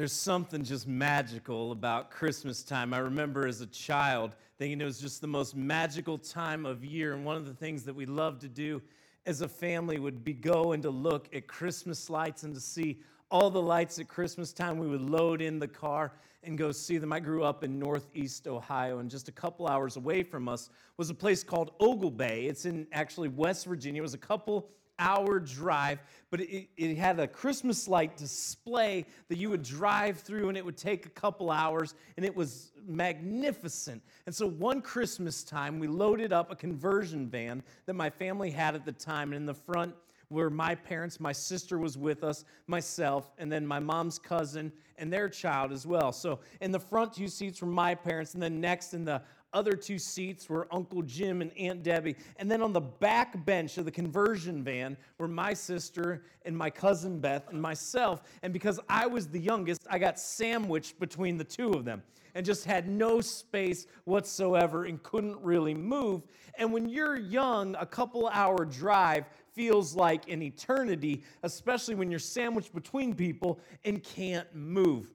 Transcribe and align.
There's 0.00 0.12
something 0.14 0.64
just 0.64 0.88
magical 0.88 1.72
about 1.72 2.10
Christmas 2.10 2.62
time. 2.62 2.94
I 2.94 3.00
remember 3.00 3.46
as 3.46 3.60
a 3.60 3.66
child 3.66 4.34
thinking 4.56 4.80
it 4.80 4.84
was 4.84 4.98
just 4.98 5.20
the 5.20 5.26
most 5.26 5.54
magical 5.54 6.16
time 6.16 6.64
of 6.64 6.82
year. 6.82 7.12
And 7.12 7.22
one 7.22 7.36
of 7.36 7.44
the 7.44 7.52
things 7.52 7.84
that 7.84 7.94
we 7.94 8.06
loved 8.06 8.40
to 8.40 8.48
do 8.48 8.80
as 9.26 9.42
a 9.42 9.48
family 9.48 9.98
would 9.98 10.24
be 10.24 10.32
go 10.32 10.72
and 10.72 10.82
to 10.84 10.88
look 10.88 11.28
at 11.34 11.46
Christmas 11.46 12.08
lights 12.08 12.44
and 12.44 12.54
to 12.54 12.60
see 12.62 13.02
all 13.30 13.50
the 13.50 13.60
lights 13.60 13.98
at 13.98 14.08
Christmas 14.08 14.54
time. 14.54 14.78
We 14.78 14.86
would 14.86 15.02
load 15.02 15.42
in 15.42 15.58
the 15.58 15.68
car 15.68 16.12
and 16.44 16.56
go 16.56 16.72
see 16.72 16.96
them. 16.96 17.12
I 17.12 17.20
grew 17.20 17.44
up 17.44 17.62
in 17.62 17.78
Northeast 17.78 18.48
Ohio, 18.48 19.00
and 19.00 19.10
just 19.10 19.28
a 19.28 19.32
couple 19.32 19.68
hours 19.68 19.96
away 19.98 20.22
from 20.22 20.48
us 20.48 20.70
was 20.96 21.10
a 21.10 21.14
place 21.14 21.44
called 21.44 21.78
Oglebay. 21.78 22.48
It's 22.48 22.64
in 22.64 22.86
actually 22.92 23.28
West 23.28 23.66
Virginia. 23.66 24.00
It 24.00 24.02
was 24.02 24.14
a 24.14 24.18
couple 24.18 24.70
hour 25.00 25.40
drive, 25.40 25.98
but 26.30 26.40
it, 26.40 26.68
it, 26.76 26.96
had 26.96 27.18
a 27.18 27.26
Christmas 27.26 27.88
light 27.88 28.16
display 28.16 29.04
that 29.28 29.38
you 29.38 29.50
would 29.50 29.64
drive 29.64 30.20
through 30.20 30.48
and 30.48 30.56
it 30.56 30.64
would 30.64 30.76
take 30.76 31.06
a 31.06 31.10
couple 31.10 31.50
hours 31.50 31.94
and 32.16 32.24
it 32.24 32.36
was 32.36 32.70
magnificent. 32.86 34.02
And 34.26 34.34
so 34.34 34.46
one 34.46 34.80
Christmas 34.80 35.42
time, 35.42 35.80
we 35.80 35.88
loaded 35.88 36.32
up 36.32 36.52
a 36.52 36.56
conversion 36.56 37.28
van 37.28 37.62
that 37.86 37.94
my 37.94 38.10
family 38.10 38.50
had 38.50 38.74
at 38.76 38.84
the 38.84 38.92
time, 38.92 39.30
and 39.30 39.36
in 39.36 39.46
the 39.46 39.54
front, 39.54 39.94
were 40.30 40.48
my 40.48 40.76
parents, 40.76 41.18
my 41.18 41.32
sister 41.32 41.78
was 41.78 41.98
with 41.98 42.22
us, 42.22 42.44
myself, 42.68 43.32
and 43.38 43.50
then 43.50 43.66
my 43.66 43.80
mom's 43.80 44.18
cousin 44.18 44.72
and 44.96 45.12
their 45.12 45.28
child 45.28 45.72
as 45.72 45.86
well. 45.86 46.12
So 46.12 46.38
in 46.60 46.70
the 46.70 46.78
front 46.78 47.12
two 47.14 47.26
seats 47.26 47.60
were 47.60 47.66
my 47.66 47.94
parents, 47.94 48.34
and 48.34 48.42
then 48.42 48.60
next 48.60 48.94
in 48.94 49.04
the 49.04 49.22
other 49.52 49.72
two 49.72 49.98
seats 49.98 50.48
were 50.48 50.68
Uncle 50.70 51.02
Jim 51.02 51.42
and 51.42 51.56
Aunt 51.56 51.82
Debbie. 51.82 52.16
And 52.36 52.50
then 52.50 52.62
on 52.62 52.72
the 52.72 52.80
back 52.80 53.44
bench 53.44 53.78
of 53.78 53.84
the 53.84 53.90
conversion 53.90 54.62
van 54.62 54.96
were 55.18 55.28
my 55.28 55.54
sister 55.54 56.22
and 56.44 56.56
my 56.56 56.70
cousin 56.70 57.18
Beth 57.18 57.48
and 57.50 57.60
myself. 57.60 58.22
And 58.42 58.52
because 58.52 58.80
I 58.88 59.06
was 59.06 59.28
the 59.28 59.40
youngest, 59.40 59.86
I 59.90 59.98
got 59.98 60.18
sandwiched 60.18 60.98
between 61.00 61.36
the 61.36 61.44
two 61.44 61.70
of 61.70 61.84
them 61.84 62.02
and 62.34 62.46
just 62.46 62.64
had 62.64 62.88
no 62.88 63.20
space 63.20 63.86
whatsoever 64.04 64.84
and 64.84 65.02
couldn't 65.02 65.38
really 65.42 65.74
move. 65.74 66.22
And 66.56 66.72
when 66.72 66.88
you're 66.88 67.18
young, 67.18 67.74
a 67.76 67.86
couple 67.86 68.28
hour 68.28 68.64
drive 68.64 69.24
feels 69.52 69.94
like 69.94 70.30
an 70.30 70.42
eternity, 70.42 71.22
especially 71.42 71.96
when 71.96 72.10
you're 72.10 72.20
sandwiched 72.20 72.74
between 72.74 73.14
people 73.14 73.58
and 73.84 74.02
can't 74.02 74.46
move 74.54 75.10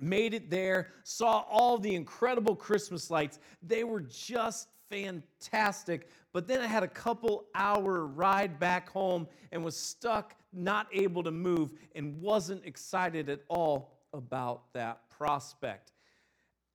made 0.00 0.34
it 0.34 0.50
there, 0.50 0.88
saw 1.04 1.44
all 1.48 1.78
the 1.78 1.94
incredible 1.94 2.56
Christmas 2.56 3.10
lights. 3.10 3.38
They 3.62 3.84
were 3.84 4.00
just 4.00 4.68
fantastic. 4.90 6.08
But 6.32 6.46
then 6.46 6.60
I 6.60 6.66
had 6.66 6.82
a 6.82 6.88
couple 6.88 7.46
hour 7.54 8.06
ride 8.06 8.58
back 8.58 8.90
home 8.90 9.26
and 9.50 9.64
was 9.64 9.76
stuck, 9.76 10.34
not 10.52 10.86
able 10.92 11.22
to 11.22 11.30
move, 11.30 11.70
and 11.94 12.20
wasn't 12.20 12.64
excited 12.66 13.28
at 13.28 13.40
all 13.48 13.92
about 14.12 14.72
that 14.74 15.08
prospect. 15.08 15.91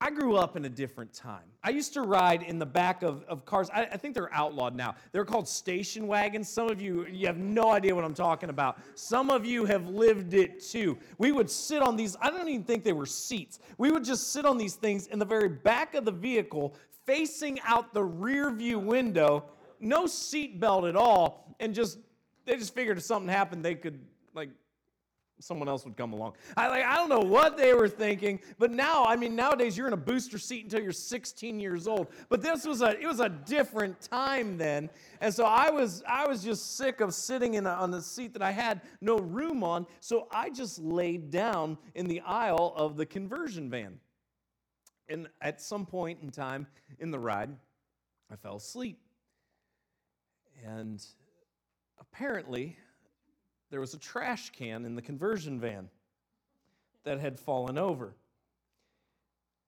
I 0.00 0.10
grew 0.10 0.36
up 0.36 0.56
in 0.56 0.64
a 0.64 0.68
different 0.68 1.12
time. 1.12 1.42
I 1.64 1.70
used 1.70 1.92
to 1.94 2.02
ride 2.02 2.44
in 2.44 2.60
the 2.60 2.66
back 2.66 3.02
of, 3.02 3.24
of 3.24 3.44
cars. 3.44 3.68
I, 3.74 3.82
I, 3.86 3.96
think 3.96 4.14
they're 4.14 4.32
outlawed 4.32 4.76
now. 4.76 4.94
They're 5.10 5.24
called 5.24 5.48
station 5.48 6.06
wagons. 6.06 6.48
Some 6.48 6.70
of 6.70 6.80
you, 6.80 7.04
you 7.06 7.26
have 7.26 7.36
no 7.36 7.72
idea 7.72 7.96
what 7.96 8.04
I'm 8.04 8.14
talking 8.14 8.48
about. 8.48 8.78
Some 8.94 9.28
of 9.28 9.44
you 9.44 9.64
have 9.64 9.88
lived 9.88 10.34
it 10.34 10.64
too. 10.64 10.96
We 11.18 11.32
would 11.32 11.50
sit 11.50 11.82
on 11.82 11.96
these, 11.96 12.16
I 12.20 12.30
don't 12.30 12.48
even 12.48 12.62
think 12.62 12.84
they 12.84 12.92
were 12.92 13.06
seats. 13.06 13.58
We 13.76 13.90
would 13.90 14.04
just 14.04 14.32
sit 14.32 14.46
on 14.46 14.56
these 14.56 14.76
things 14.76 15.08
in 15.08 15.18
the 15.18 15.24
very 15.24 15.48
back 15.48 15.96
of 15.96 16.04
the 16.04 16.12
vehicle, 16.12 16.76
facing 17.04 17.58
out 17.66 17.92
the 17.92 18.04
rear 18.04 18.52
view 18.52 18.78
window, 18.78 19.46
no 19.80 20.06
seat 20.06 20.60
belt 20.60 20.84
at 20.84 20.94
all, 20.94 21.56
and 21.58 21.74
just, 21.74 21.98
they 22.44 22.56
just 22.56 22.72
figured 22.72 22.98
if 22.98 23.04
something 23.04 23.28
happened, 23.28 23.64
they 23.64 23.74
could 23.74 23.98
someone 25.40 25.68
else 25.68 25.84
would 25.84 25.96
come 25.96 26.12
along. 26.12 26.34
I 26.56 26.68
like 26.68 26.84
I 26.84 26.96
don't 26.96 27.08
know 27.08 27.20
what 27.20 27.56
they 27.56 27.74
were 27.74 27.88
thinking, 27.88 28.40
but 28.58 28.70
now 28.70 29.04
I 29.04 29.16
mean 29.16 29.36
nowadays 29.36 29.76
you're 29.76 29.86
in 29.86 29.92
a 29.92 29.96
booster 29.96 30.38
seat 30.38 30.64
until 30.64 30.80
you're 30.80 30.92
16 30.92 31.60
years 31.60 31.86
old. 31.86 32.08
But 32.28 32.42
this 32.42 32.64
was 32.64 32.82
a 32.82 33.00
it 33.00 33.06
was 33.06 33.20
a 33.20 33.28
different 33.28 34.00
time 34.00 34.58
then, 34.58 34.90
and 35.20 35.32
so 35.32 35.44
I 35.44 35.70
was 35.70 36.02
I 36.08 36.26
was 36.26 36.42
just 36.42 36.76
sick 36.76 37.00
of 37.00 37.14
sitting 37.14 37.54
in 37.54 37.66
a, 37.66 37.70
on 37.70 37.90
the 37.90 38.02
seat 38.02 38.32
that 38.32 38.42
I 38.42 38.50
had 38.50 38.80
no 39.00 39.18
room 39.18 39.62
on. 39.62 39.86
So 40.00 40.28
I 40.30 40.50
just 40.50 40.78
laid 40.78 41.30
down 41.30 41.78
in 41.94 42.06
the 42.06 42.20
aisle 42.20 42.74
of 42.76 42.96
the 42.96 43.06
conversion 43.06 43.70
van. 43.70 44.00
And 45.08 45.28
at 45.40 45.62
some 45.62 45.86
point 45.86 46.18
in 46.22 46.30
time 46.30 46.66
in 46.98 47.10
the 47.10 47.18
ride, 47.18 47.50
I 48.30 48.36
fell 48.36 48.56
asleep, 48.56 48.98
and 50.66 51.02
apparently 51.98 52.76
there 53.70 53.80
was 53.80 53.94
a 53.94 53.98
trash 53.98 54.50
can 54.50 54.84
in 54.84 54.94
the 54.94 55.02
conversion 55.02 55.60
van 55.60 55.88
that 57.04 57.20
had 57.20 57.38
fallen 57.38 57.78
over. 57.78 58.14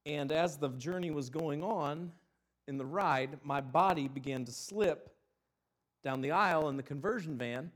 And 0.06 0.32
as 0.32 0.56
the 0.56 0.68
journey 0.70 1.10
was 1.10 1.28
going 1.28 1.62
on 1.62 2.10
in 2.66 2.78
the 2.78 2.86
ride, 2.86 3.38
my 3.42 3.60
body 3.60 4.08
began 4.08 4.44
to 4.46 4.52
slip 4.52 5.14
down 6.02 6.20
the 6.20 6.30
aisle 6.30 6.68
in 6.68 6.76
the 6.76 6.82
conversion 6.82 7.36
van 7.36 7.70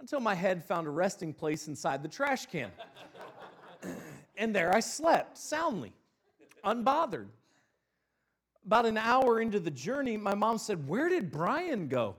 until 0.00 0.20
my 0.20 0.34
head 0.34 0.64
found 0.64 0.86
a 0.86 0.90
resting 0.90 1.32
place 1.32 1.66
inside 1.66 2.02
the 2.02 2.08
trash 2.08 2.46
can. 2.46 2.70
and 4.36 4.54
there 4.54 4.72
I 4.74 4.80
slept 4.80 5.36
soundly, 5.36 5.92
unbothered. 6.64 7.26
About 8.64 8.86
an 8.86 8.98
hour 8.98 9.40
into 9.40 9.58
the 9.58 9.70
journey, 9.70 10.16
my 10.16 10.34
mom 10.34 10.58
said, 10.58 10.86
Where 10.86 11.08
did 11.08 11.32
Brian 11.32 11.88
go? 11.88 12.16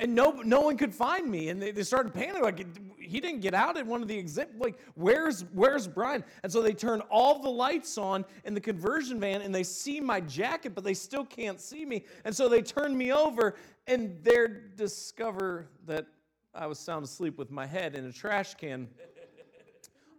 And 0.00 0.14
no, 0.14 0.32
no 0.44 0.60
one 0.60 0.76
could 0.76 0.94
find 0.94 1.30
me. 1.30 1.48
And 1.50 1.62
they, 1.62 1.70
they 1.70 1.84
started 1.84 2.12
panicking, 2.12 2.42
like, 2.42 2.66
he 2.98 3.20
didn't 3.20 3.40
get 3.40 3.54
out 3.54 3.76
at 3.76 3.86
one 3.86 4.02
of 4.02 4.08
the 4.08 4.18
exit. 4.18 4.50
Like, 4.58 4.78
where's, 4.94 5.44
where's 5.52 5.86
Brian? 5.86 6.24
And 6.42 6.50
so 6.50 6.62
they 6.62 6.72
turn 6.72 7.00
all 7.10 7.38
the 7.38 7.48
lights 7.48 7.96
on 7.96 8.24
in 8.44 8.54
the 8.54 8.60
conversion 8.60 9.20
van 9.20 9.42
and 9.42 9.54
they 9.54 9.62
see 9.62 10.00
my 10.00 10.20
jacket, 10.20 10.74
but 10.74 10.82
they 10.82 10.94
still 10.94 11.24
can't 11.24 11.60
see 11.60 11.84
me. 11.84 12.04
And 12.24 12.34
so 12.34 12.48
they 12.48 12.62
turn 12.62 12.96
me 12.96 13.12
over 13.12 13.54
and 13.86 14.18
they 14.22 14.46
discover 14.76 15.68
that 15.86 16.06
I 16.54 16.66
was 16.66 16.78
sound 16.78 17.04
asleep 17.04 17.38
with 17.38 17.50
my 17.50 17.66
head 17.66 17.94
in 17.94 18.04
a 18.06 18.12
trash 18.12 18.54
can. 18.54 18.88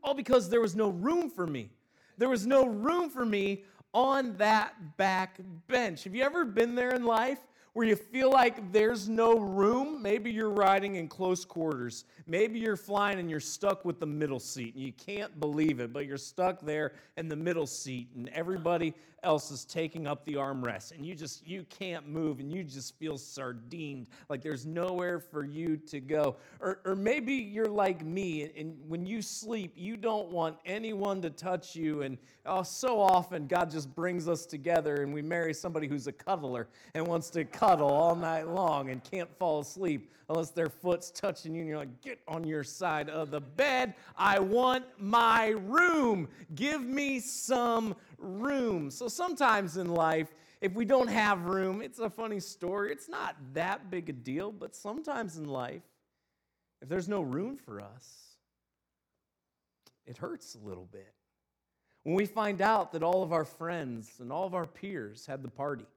all 0.04 0.14
because 0.14 0.50
there 0.50 0.62
was 0.62 0.76
no 0.76 0.90
room 0.90 1.30
for 1.30 1.48
me. 1.48 1.70
There 2.18 2.30
was 2.30 2.46
no 2.46 2.66
room 2.66 3.10
for 3.10 3.26
me 3.26 3.64
on 3.94 4.36
that 4.38 4.98
back 4.98 5.40
bench. 5.68 6.04
Have 6.04 6.16
you 6.16 6.24
ever 6.24 6.46
been 6.46 6.76
there 6.76 6.92
in 6.92 7.06
life 7.06 7.40
where 7.76 7.86
you 7.86 7.98
feel 7.98 8.32
like 8.32 8.72
there's 8.72 9.10
no 9.10 9.38
room. 9.38 10.02
Maybe 10.02 10.32
you're 10.32 10.50
riding 10.50 10.96
in 10.96 11.10
close 11.10 11.44
quarters. 11.44 12.06
Maybe 12.26 12.58
you're 12.58 12.78
flying 12.78 13.20
and 13.20 13.30
you're 13.30 13.42
stuck 13.42 13.84
with 13.84 14.00
the 14.00 14.06
middle 14.06 14.40
seat 14.40 14.76
and 14.76 14.82
you 14.82 14.94
can't 14.94 15.38
believe 15.42 15.82
it, 15.82 15.92
but 15.92 16.06
you're 16.06 16.16
stuck 16.16 16.62
there 16.62 16.94
in 17.18 17.28
the 17.28 17.36
middle 17.36 17.68
seat 17.68 18.08
and 18.16 18.30
everybody 18.30 18.94
else 19.26 19.52
is 19.52 19.66
taking 19.66 20.06
up 20.08 20.24
the 20.26 20.36
armrest 20.36 20.92
and 20.92 21.06
you 21.06 21.16
just 21.16 21.46
you 21.48 21.66
can't 21.68 22.08
move 22.08 22.40
and 22.40 22.52
you 22.54 22.64
just 22.64 22.98
feel 22.98 23.18
sardined 23.18 24.08
like 24.30 24.42
there's 24.42 24.66
nowhere 24.66 25.20
for 25.20 25.44
you 25.44 25.76
to 25.78 26.00
go. 26.00 26.36
Or, 26.60 26.80
or 26.86 26.96
maybe 26.96 27.34
you're 27.34 27.66
like 27.66 28.06
me 28.06 28.52
and 28.56 28.78
when 28.88 29.06
you 29.06 29.22
sleep, 29.22 29.74
you 29.76 29.98
don't 29.98 30.30
want 30.30 30.58
anyone 30.66 31.22
to 31.24 31.30
touch 31.30 31.76
you 31.76 32.04
and 32.04 32.18
oh, 32.46 32.64
so 32.64 33.02
often 33.02 33.48
God 33.48 33.72
just 33.72 33.94
brings 33.96 34.30
us 34.30 34.46
together 34.46 35.02
and 35.02 35.14
we 35.14 35.22
marry 35.22 35.54
somebody 35.54 35.88
who's 35.88 36.08
a 36.08 36.12
cuddler 36.12 36.68
and 36.94 37.06
wants 37.06 37.30
to 37.32 37.44
cuddle 37.44 37.90
all 37.90 38.16
night 38.16 38.48
long 38.48 38.92
and 38.92 39.04
can't 39.04 39.30
fall 39.38 39.60
asleep 39.60 40.12
unless 40.30 40.50
their 40.50 40.70
foot's 40.70 41.12
touching 41.12 41.54
you 41.54 41.62
and 41.62 41.70
you're 41.70 41.78
like, 41.78 42.02
get 42.02 42.20
on 42.28 42.44
your 42.44 42.64
side 42.64 43.10
of 43.10 43.32
the 43.32 43.42
bed. 43.42 43.94
I 44.18 44.40
want 44.40 44.86
my 44.98 45.50
room. 45.50 46.28
Give 46.56 46.82
me 46.82 47.20
some 47.20 47.96
room. 48.26 48.92
So 48.92 49.08
sometimes 49.08 49.78
in 49.78 49.94
life, 49.94 50.34
if 50.62 50.74
we 50.74 50.86
don't 50.86 51.08
have 51.08 51.46
room, 51.46 51.82
it's 51.82 52.00
a 52.00 52.10
funny 52.10 52.40
story. 52.40 52.92
It's 52.92 53.10
not 53.10 53.36
that 53.54 53.90
big 53.90 54.10
a 54.10 54.14
deal, 54.14 54.52
but 54.52 54.76
sometimes 54.76 55.38
in 55.38 55.46
life, 55.46 55.84
if 56.82 56.90
there's 56.90 57.08
no 57.08 57.22
room 57.22 57.58
for 57.58 57.82
us, 57.82 58.38
it 60.06 60.18
hurts 60.18 60.56
a 60.56 60.68
little 60.68 60.88
bit. 60.92 61.14
When 62.04 62.16
we 62.16 62.26
find 62.26 62.62
out 62.62 62.92
that 62.92 63.02
all 63.02 63.24
of 63.24 63.34
our 63.34 63.46
friends 63.46 64.14
and 64.20 64.32
all 64.32 64.46
of 64.46 64.54
our 64.54 64.68
peers 64.68 65.26
had 65.26 65.42
the 65.42 65.50
party, 65.50 65.88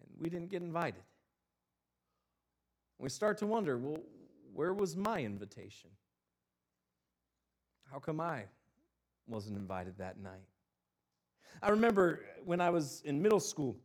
and 0.00 0.10
we 0.20 0.28
didn't 0.28 0.50
get 0.50 0.62
invited. 0.62 1.02
We 2.98 3.08
start 3.08 3.38
to 3.38 3.46
wonder 3.46 3.78
well, 3.78 4.00
where 4.52 4.72
was 4.72 4.96
my 4.96 5.20
invitation? 5.20 5.90
How 7.90 7.98
come 7.98 8.20
I 8.20 8.44
wasn't 9.26 9.56
invited 9.56 9.98
that 9.98 10.20
night? 10.20 10.46
I 11.60 11.70
remember 11.70 12.24
when 12.44 12.60
I 12.60 12.70
was 12.70 13.02
in 13.04 13.20
middle 13.20 13.40
school, 13.40 13.76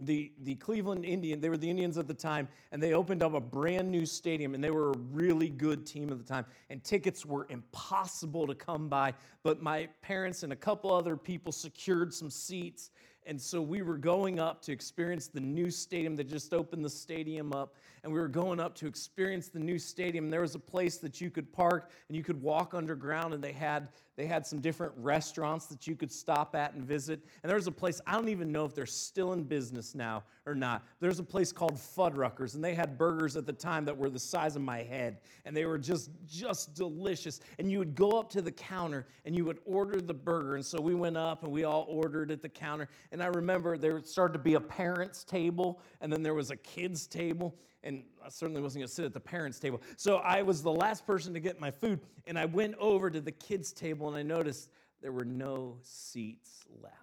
the, 0.00 0.30
the 0.42 0.54
Cleveland 0.54 1.04
Indians, 1.04 1.42
they 1.42 1.48
were 1.48 1.56
the 1.56 1.68
Indians 1.68 1.98
at 1.98 2.06
the 2.06 2.14
time, 2.14 2.46
and 2.70 2.80
they 2.80 2.92
opened 2.92 3.20
up 3.20 3.34
a 3.34 3.40
brand 3.40 3.90
new 3.90 4.06
stadium, 4.06 4.54
and 4.54 4.62
they 4.62 4.70
were 4.70 4.92
a 4.92 4.98
really 5.12 5.48
good 5.48 5.84
team 5.84 6.10
at 6.12 6.18
the 6.18 6.24
time. 6.24 6.46
And 6.70 6.84
tickets 6.84 7.26
were 7.26 7.48
impossible 7.50 8.46
to 8.46 8.54
come 8.54 8.88
by, 8.88 9.12
but 9.42 9.60
my 9.60 9.88
parents 10.00 10.44
and 10.44 10.52
a 10.52 10.56
couple 10.56 10.94
other 10.94 11.16
people 11.16 11.50
secured 11.50 12.14
some 12.14 12.30
seats, 12.30 12.90
And 13.28 13.38
so 13.38 13.60
we 13.60 13.82
were 13.82 13.98
going 13.98 14.40
up 14.40 14.62
to 14.62 14.72
experience 14.72 15.28
the 15.28 15.40
new 15.40 15.70
stadium. 15.70 16.16
They 16.16 16.24
just 16.24 16.54
opened 16.54 16.82
the 16.82 16.90
stadium 16.90 17.52
up, 17.52 17.74
and 18.02 18.10
we 18.10 18.18
were 18.18 18.26
going 18.26 18.58
up 18.58 18.74
to 18.76 18.86
experience 18.86 19.48
the 19.48 19.58
new 19.58 19.78
stadium. 19.78 20.30
There 20.30 20.40
was 20.40 20.54
a 20.54 20.58
place 20.58 20.96
that 20.96 21.20
you 21.20 21.30
could 21.30 21.52
park 21.52 21.90
and 22.08 22.16
you 22.16 22.24
could 22.24 22.40
walk 22.40 22.72
underground, 22.72 23.34
and 23.34 23.44
they 23.44 23.52
had 23.52 23.88
they 24.18 24.26
had 24.26 24.44
some 24.44 24.60
different 24.60 24.92
restaurants 24.96 25.66
that 25.66 25.86
you 25.86 25.94
could 25.94 26.10
stop 26.10 26.56
at 26.56 26.74
and 26.74 26.82
visit. 26.82 27.20
And 27.44 27.48
there 27.48 27.54
was 27.54 27.68
a 27.68 27.72
place 27.72 28.00
I 28.04 28.14
don't 28.14 28.28
even 28.28 28.50
know 28.50 28.64
if 28.64 28.74
they're 28.74 28.84
still 28.84 29.32
in 29.32 29.44
business 29.44 29.94
now 29.94 30.24
or 30.44 30.56
not. 30.56 30.84
There's 30.98 31.20
a 31.20 31.24
place 31.24 31.52
called 31.52 31.76
Fuddruckers, 31.76 32.56
and 32.56 32.64
they 32.64 32.74
had 32.74 32.98
burgers 32.98 33.36
at 33.36 33.46
the 33.46 33.52
time 33.52 33.84
that 33.84 33.96
were 33.96 34.10
the 34.10 34.18
size 34.18 34.56
of 34.56 34.62
my 34.62 34.78
head, 34.78 35.18
and 35.44 35.56
they 35.56 35.66
were 35.66 35.78
just 35.78 36.10
just 36.26 36.74
delicious. 36.74 37.38
And 37.60 37.70
you 37.70 37.78
would 37.78 37.94
go 37.94 38.18
up 38.18 38.28
to 38.30 38.42
the 38.42 38.50
counter 38.50 39.06
and 39.24 39.36
you 39.36 39.44
would 39.44 39.60
order 39.64 40.00
the 40.00 40.14
burger. 40.14 40.56
And 40.56 40.66
so 40.66 40.80
we 40.80 40.96
went 40.96 41.16
up 41.16 41.44
and 41.44 41.52
we 41.52 41.62
all 41.62 41.86
ordered 41.88 42.32
at 42.32 42.42
the 42.42 42.48
counter. 42.48 42.88
And 43.12 43.22
I 43.22 43.26
remember 43.26 43.78
there 43.78 44.02
started 44.02 44.32
to 44.32 44.40
be 44.40 44.54
a 44.54 44.60
parents' 44.60 45.22
table, 45.22 45.80
and 46.00 46.12
then 46.12 46.24
there 46.24 46.34
was 46.34 46.50
a 46.50 46.56
kids' 46.56 47.06
table. 47.06 47.54
And 47.84 48.02
I 48.28 48.30
certainly 48.30 48.60
wasn't 48.60 48.82
going 48.82 48.88
to 48.88 48.94
sit 48.94 49.06
at 49.06 49.14
the 49.14 49.20
parents' 49.20 49.58
table. 49.58 49.80
So 49.96 50.18
I 50.18 50.42
was 50.42 50.62
the 50.62 50.70
last 50.70 51.06
person 51.06 51.32
to 51.32 51.40
get 51.40 51.58
my 51.58 51.70
food. 51.70 51.98
And 52.26 52.38
I 52.38 52.44
went 52.44 52.74
over 52.74 53.08
to 53.08 53.22
the 53.22 53.32
kids' 53.32 53.72
table 53.72 54.06
and 54.06 54.14
I 54.18 54.22
noticed 54.22 54.68
there 55.00 55.12
were 55.12 55.24
no 55.24 55.78
seats 55.80 56.66
left. 56.82 56.94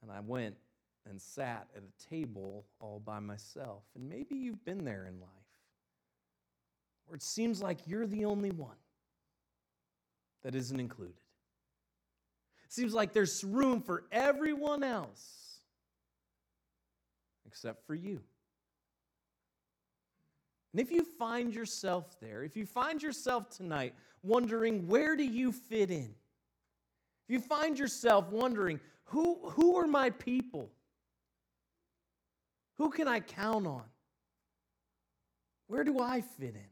And 0.00 0.12
I 0.12 0.20
went 0.20 0.54
and 1.10 1.20
sat 1.20 1.66
at 1.76 1.82
a 1.82 2.08
table 2.08 2.66
all 2.78 3.02
by 3.04 3.18
myself. 3.18 3.82
And 3.96 4.08
maybe 4.08 4.36
you've 4.36 4.64
been 4.64 4.84
there 4.84 5.06
in 5.08 5.18
life 5.18 5.30
where 7.06 7.16
it 7.16 7.22
seems 7.22 7.60
like 7.60 7.78
you're 7.84 8.06
the 8.06 8.26
only 8.26 8.52
one 8.52 8.76
that 10.44 10.54
isn't 10.54 10.78
included. 10.78 11.16
Seems 12.68 12.94
like 12.94 13.12
there's 13.12 13.42
room 13.42 13.80
for 13.80 14.04
everyone 14.12 14.84
else 14.84 15.58
except 17.44 17.84
for 17.88 17.96
you. 17.96 18.20
And 20.76 20.86
if 20.86 20.92
you 20.92 21.04
find 21.04 21.54
yourself 21.54 22.20
there, 22.20 22.42
if 22.42 22.54
you 22.54 22.66
find 22.66 23.02
yourself 23.02 23.48
tonight 23.48 23.94
wondering, 24.22 24.86
where 24.86 25.16
do 25.16 25.24
you 25.24 25.50
fit 25.50 25.90
in? 25.90 26.14
If 27.26 27.30
you 27.30 27.40
find 27.40 27.78
yourself 27.78 28.28
wondering, 28.28 28.78
who, 29.04 29.38
who 29.52 29.76
are 29.76 29.86
my 29.86 30.10
people? 30.10 30.70
Who 32.74 32.90
can 32.90 33.08
I 33.08 33.20
count 33.20 33.66
on? 33.66 33.84
Where 35.66 35.82
do 35.82 35.98
I 35.98 36.20
fit 36.20 36.54
in? 36.54 36.70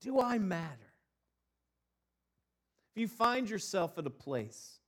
Do 0.00 0.20
I 0.20 0.38
matter? 0.38 0.92
If 2.94 3.00
you 3.00 3.08
find 3.08 3.50
yourself 3.50 3.98
at 3.98 4.06
a 4.06 4.10
place 4.10 4.78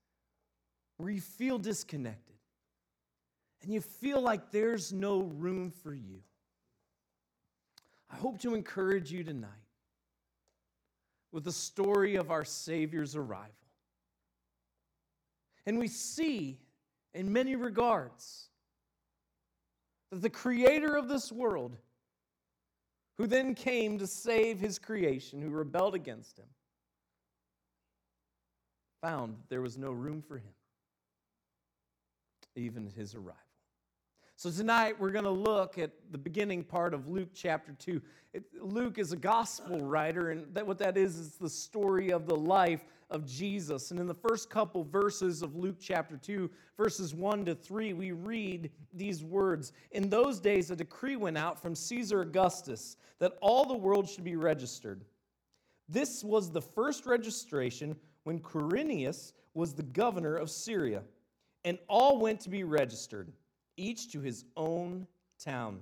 where 0.99 1.11
you 1.11 1.21
feel 1.21 1.59
disconnected 1.59 2.37
and 3.61 3.75
you 3.75 3.81
feel 3.81 4.21
like 4.21 4.53
there's 4.53 4.93
no 4.93 5.23
room 5.23 5.73
for 5.83 5.93
you, 5.93 6.21
I 8.11 8.17
hope 8.17 8.41
to 8.41 8.55
encourage 8.55 9.13
you 9.13 9.23
tonight 9.23 9.51
with 11.33 11.45
the 11.45 11.53
story 11.53 12.17
of 12.17 12.31
our 12.31 12.45
Savior's 12.45 13.15
arrival. 13.15 13.53
And 15.67 15.79
we 15.79 15.89
see, 15.89 16.59
in 17.13 17.33
many 17.33 17.55
regards, 17.55 18.49
that 20.11 20.23
the 20.23 20.31
creator 20.31 20.97
of 20.97 21.09
this 21.09 21.31
world, 21.31 21.77
who 23.19 23.27
then 23.27 23.55
came 23.55 23.99
to 23.99 24.07
save 24.07 24.59
his 24.59 24.79
creation, 24.79 25.43
who 25.43 25.51
rebelled 25.51 25.95
against 25.95 26.39
him, 26.39 26.47
found 29.03 29.35
that 29.35 29.49
there 29.51 29.61
was 29.61 29.77
no 29.77 29.93
room 29.93 30.23
for 30.23 30.39
him, 30.39 30.55
even 32.57 32.87
at 32.87 32.95
his 32.95 33.15
arrival. 33.15 33.48
So 34.39 34.53
tonight 34.53 34.95
we're 35.01 35.11
going 35.11 35.25
to 35.25 35.31
look 35.31 35.79
at 35.79 35.91
the 36.13 36.17
beginning 36.17 36.63
part 36.63 36.95
of 36.95 37.09
Luke 37.09 37.31
chapter 37.35 37.73
2. 37.73 38.01
It, 38.33 38.45
Luke 38.63 38.97
is 38.97 39.11
a 39.11 39.17
gospel 39.17 39.81
writer, 39.81 40.31
and 40.31 40.47
that, 40.55 40.65
what 40.65 40.79
that 40.79 40.97
is 40.97 41.17
is 41.17 41.33
the 41.33 41.51
story 41.51 42.13
of 42.13 42.29
the 42.29 42.37
life 42.37 42.85
of 43.11 43.27
Jesus. 43.27 43.91
And 43.91 43.99
in 43.99 44.07
the 44.07 44.15
first 44.15 44.49
couple 44.49 44.85
verses 44.85 45.43
of 45.43 45.57
Luke 45.57 45.75
chapter 45.81 46.17
2, 46.17 46.49
verses 46.77 47.15
1 47.15 47.47
to 47.47 47.57
3, 47.57 47.95
we 47.95 48.13
read 48.13 48.71
these 48.95 49.25
words 49.25 49.73
In 49.91 50.09
those 50.09 50.39
days, 50.39 50.71
a 50.71 50.77
decree 50.77 51.17
went 51.17 51.37
out 51.37 51.61
from 51.61 51.75
Caesar 51.75 52.21
Augustus 52.21 52.97
that 53.19 53.37
all 53.43 53.65
the 53.65 53.77
world 53.77 54.09
should 54.09 54.23
be 54.23 54.37
registered. 54.37 55.05
This 55.89 56.23
was 56.23 56.53
the 56.53 56.63
first 56.63 57.07
registration 57.07 57.97
when 58.23 58.39
Quirinius 58.39 59.33
was 59.55 59.75
the 59.75 59.83
governor 59.83 60.37
of 60.37 60.49
Syria, 60.49 61.03
and 61.65 61.77
all 61.89 62.21
went 62.21 62.39
to 62.43 62.49
be 62.49 62.63
registered, 62.63 63.33
each 63.79 64.13
to 64.13 64.21
his 64.21 64.45
own 64.57 65.07
town. 65.39 65.81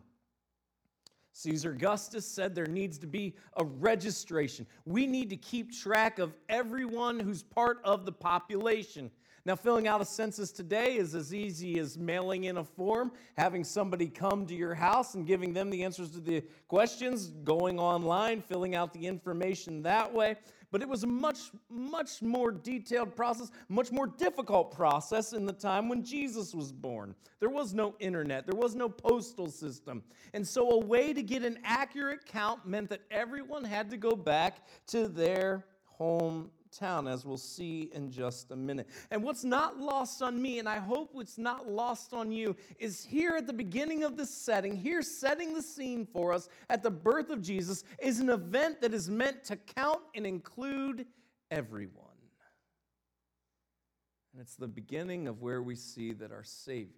Caesar 1.33 1.73
Augustus 1.73 2.27
said 2.27 2.55
there 2.55 2.67
needs 2.67 2.97
to 2.99 3.07
be 3.07 3.35
a 3.59 3.65
registration. 3.65 4.67
We 4.87 5.07
need 5.07 5.29
to 5.31 5.37
keep 5.37 5.71
track 5.71 6.19
of 6.19 6.33
everyone 6.49 7.21
who's 7.21 7.43
part 7.43 7.79
of 7.85 8.07
the 8.07 8.13
population. 8.13 9.11
Now, 9.47 9.55
filling 9.55 9.87
out 9.87 10.01
a 10.01 10.05
census 10.05 10.51
today 10.51 10.97
is 10.97 11.15
as 11.15 11.33
easy 11.33 11.79
as 11.79 11.97
mailing 11.97 12.45
in 12.45 12.57
a 12.57 12.65
form, 12.65 13.13
having 13.39 13.63
somebody 13.63 14.09
come 14.09 14.45
to 14.45 14.57
your 14.57 14.75
house 14.75 15.15
and 15.15 15.25
giving 15.25 15.53
them 15.53 15.71
the 15.71 15.85
answers 15.85 16.11
to 16.11 16.21
the 16.21 16.43
questions, 16.67 17.29
going 17.45 17.79
online, 17.79 18.43
filling 18.43 18.75
out 18.75 18.93
the 18.93 19.07
information 19.07 19.83
that 19.83 20.13
way. 20.13 20.35
But 20.73 20.83
it 20.83 20.89
was 20.89 21.05
a 21.05 21.07
much, 21.07 21.53
much 21.71 22.23
more 22.23 22.51
detailed 22.51 23.15
process, 23.15 23.53
much 23.69 23.93
more 23.93 24.09
difficult 24.09 24.75
process 24.75 25.33
in 25.33 25.47
the 25.47 25.53
time 25.53 25.89
when 25.89 26.03
Jesus 26.03 26.53
was 26.53 26.73
born. 26.73 27.15
There 27.39 27.49
was 27.49 27.73
no 27.73 27.95
internet, 28.01 28.49
there 28.49 28.59
was 28.59 28.75
no 28.75 28.89
postal 28.89 29.49
system. 29.49 30.03
And 30.35 30.45
so, 30.45 30.71
a 30.71 30.79
way 30.79 31.13
to 31.13 31.23
get 31.23 31.45
an 31.45 31.61
accurate 31.63 32.27
count 32.27 32.67
meant 32.67 32.91
that 32.91 33.03
everyone 33.13 33.63
had 33.63 33.91
to 33.91 33.97
go 33.97 34.17
back 34.17 34.67
to 34.89 35.07
their 35.07 35.65
home 35.85 36.51
town, 36.79 37.09
as 37.09 37.25
we'll 37.25 37.37
see 37.37 37.91
in 37.95 38.11
just 38.11 38.51
a 38.51 38.57
minute. 38.57 38.89
And 39.11 39.23
what's 39.23 39.45
not 39.45 39.79
lost 39.79 40.23
on 40.23 40.41
me, 40.41 40.59
and 40.59 40.69
I 40.69 40.79
hope 40.79 41.13
it's 41.17 41.39
not 41.39 41.69
lost 41.69 42.13
on 42.13 42.31
you, 42.31 42.57
is 42.79 43.05
here 43.05 43.35
at 43.37 43.47
the 43.47 43.53
beginning 43.53 44.03
of 44.05 44.17
this 44.17 44.31
setting, 44.31 44.77
here 44.77 45.03
setting 45.03 45.55
the 45.55 45.63
scene 45.63 46.07
for 46.07 46.33
us 46.33 46.49
at 46.71 46.83
the 46.83 46.91
birth 46.91 47.31
of 47.31 47.43
Jesus, 47.43 47.85
is 47.99 48.21
an 48.21 48.31
event 48.31 48.81
that 48.81 48.93
is 48.93 49.09
meant 49.09 49.45
to 49.45 49.57
count 49.57 50.03
and 50.15 50.27
include 50.27 51.07
everyone. 51.51 52.05
And 54.37 54.43
it's 54.43 54.57
the 54.57 54.69
beginning 54.69 55.29
of 55.29 55.41
where 55.41 55.63
we 55.63 55.75
see 55.75 56.13
that 56.13 56.31
our 56.31 56.45
Savior 56.45 56.91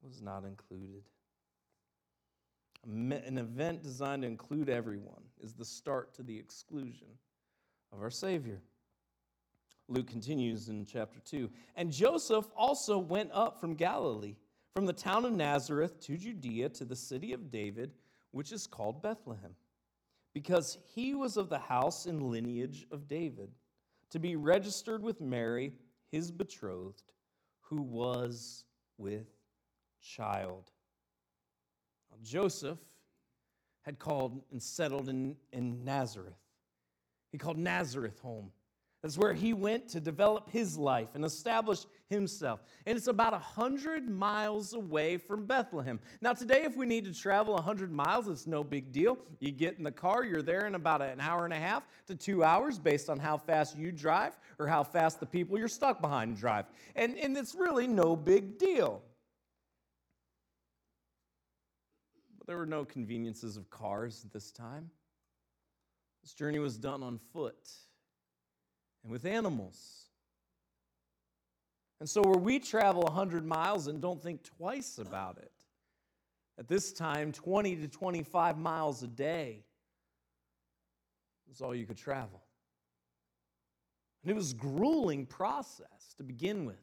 was 0.00 0.22
not 0.22 0.44
included. 0.44 1.02
An 2.86 3.36
event 3.36 3.82
designed 3.82 4.22
to 4.22 4.28
include 4.28 4.70
everyone 4.70 5.24
is 5.42 5.52
the 5.52 5.66
start 5.66 6.14
to 6.14 6.22
the 6.22 6.38
exclusion 6.38 7.08
of 7.92 8.02
our 8.02 8.10
Savior. 8.10 8.60
Luke 9.88 10.06
continues 10.06 10.68
in 10.68 10.84
chapter 10.84 11.18
2. 11.20 11.50
And 11.76 11.90
Joseph 11.90 12.46
also 12.56 12.98
went 12.98 13.30
up 13.32 13.58
from 13.58 13.74
Galilee, 13.74 14.36
from 14.74 14.86
the 14.86 14.92
town 14.92 15.24
of 15.24 15.32
Nazareth 15.32 15.98
to 16.00 16.16
Judea 16.16 16.68
to 16.70 16.84
the 16.84 16.96
city 16.96 17.32
of 17.32 17.50
David, 17.50 17.92
which 18.30 18.52
is 18.52 18.66
called 18.66 19.02
Bethlehem, 19.02 19.54
because 20.34 20.78
he 20.94 21.14
was 21.14 21.36
of 21.36 21.48
the 21.48 21.58
house 21.58 22.06
and 22.06 22.22
lineage 22.22 22.86
of 22.90 23.08
David, 23.08 23.50
to 24.10 24.18
be 24.18 24.36
registered 24.36 25.02
with 25.02 25.20
Mary, 25.20 25.72
his 26.10 26.30
betrothed, 26.30 27.12
who 27.60 27.80
was 27.80 28.64
with 28.98 29.26
child. 30.02 30.70
Now, 32.10 32.18
Joseph 32.22 32.78
had 33.82 33.98
called 33.98 34.42
and 34.50 34.62
settled 34.62 35.08
in, 35.08 35.36
in 35.52 35.82
Nazareth 35.84 36.36
he 37.32 37.38
called 37.38 37.58
Nazareth 37.58 38.18
home. 38.20 38.50
That's 39.02 39.16
where 39.16 39.32
he 39.32 39.52
went 39.52 39.88
to 39.90 40.00
develop 40.00 40.50
his 40.50 40.76
life 40.76 41.10
and 41.14 41.24
establish 41.24 41.86
himself. 42.10 42.60
And 42.84 42.98
it's 42.98 43.06
about 43.06 43.32
100 43.32 44.08
miles 44.08 44.72
away 44.72 45.18
from 45.18 45.46
Bethlehem. 45.46 46.00
Now, 46.20 46.32
today, 46.32 46.64
if 46.64 46.76
we 46.76 46.84
need 46.84 47.04
to 47.04 47.14
travel 47.14 47.54
100 47.54 47.92
miles, 47.92 48.26
it's 48.26 48.48
no 48.48 48.64
big 48.64 48.90
deal. 48.90 49.16
You 49.38 49.52
get 49.52 49.78
in 49.78 49.84
the 49.84 49.92
car, 49.92 50.24
you're 50.24 50.42
there 50.42 50.66
in 50.66 50.74
about 50.74 51.00
an 51.00 51.20
hour 51.20 51.44
and 51.44 51.54
a 51.54 51.58
half 51.58 51.84
to 52.08 52.16
two 52.16 52.42
hours 52.42 52.76
based 52.78 53.08
on 53.08 53.20
how 53.20 53.36
fast 53.36 53.78
you 53.78 53.92
drive 53.92 54.36
or 54.58 54.66
how 54.66 54.82
fast 54.82 55.20
the 55.20 55.26
people 55.26 55.56
you're 55.56 55.68
stuck 55.68 56.00
behind 56.00 56.36
drive. 56.36 56.64
And, 56.96 57.16
and 57.18 57.36
it's 57.36 57.54
really 57.54 57.86
no 57.86 58.16
big 58.16 58.58
deal. 58.58 59.00
But 62.36 62.48
there 62.48 62.56
were 62.56 62.66
no 62.66 62.84
conveniences 62.84 63.56
of 63.56 63.70
cars 63.70 64.26
this 64.32 64.50
time. 64.50 64.90
This 66.28 66.34
journey 66.34 66.58
was 66.58 66.76
done 66.76 67.02
on 67.02 67.18
foot 67.32 67.70
and 69.02 69.10
with 69.10 69.24
animals. 69.24 70.10
And 72.00 72.06
so, 72.06 72.20
where 72.20 72.38
we 72.38 72.58
travel 72.58 73.00
100 73.04 73.46
miles 73.46 73.86
and 73.86 73.98
don't 73.98 74.22
think 74.22 74.42
twice 74.42 74.98
about 74.98 75.38
it, 75.38 75.50
at 76.58 76.68
this 76.68 76.92
time, 76.92 77.32
20 77.32 77.76
to 77.76 77.88
25 77.88 78.58
miles 78.58 79.02
a 79.02 79.06
day 79.06 79.64
was 81.48 81.62
all 81.62 81.74
you 81.74 81.86
could 81.86 81.96
travel. 81.96 82.42
And 84.22 84.30
it 84.30 84.34
was 84.34 84.52
a 84.52 84.56
grueling 84.56 85.24
process 85.24 86.12
to 86.18 86.24
begin 86.24 86.66
with. 86.66 86.76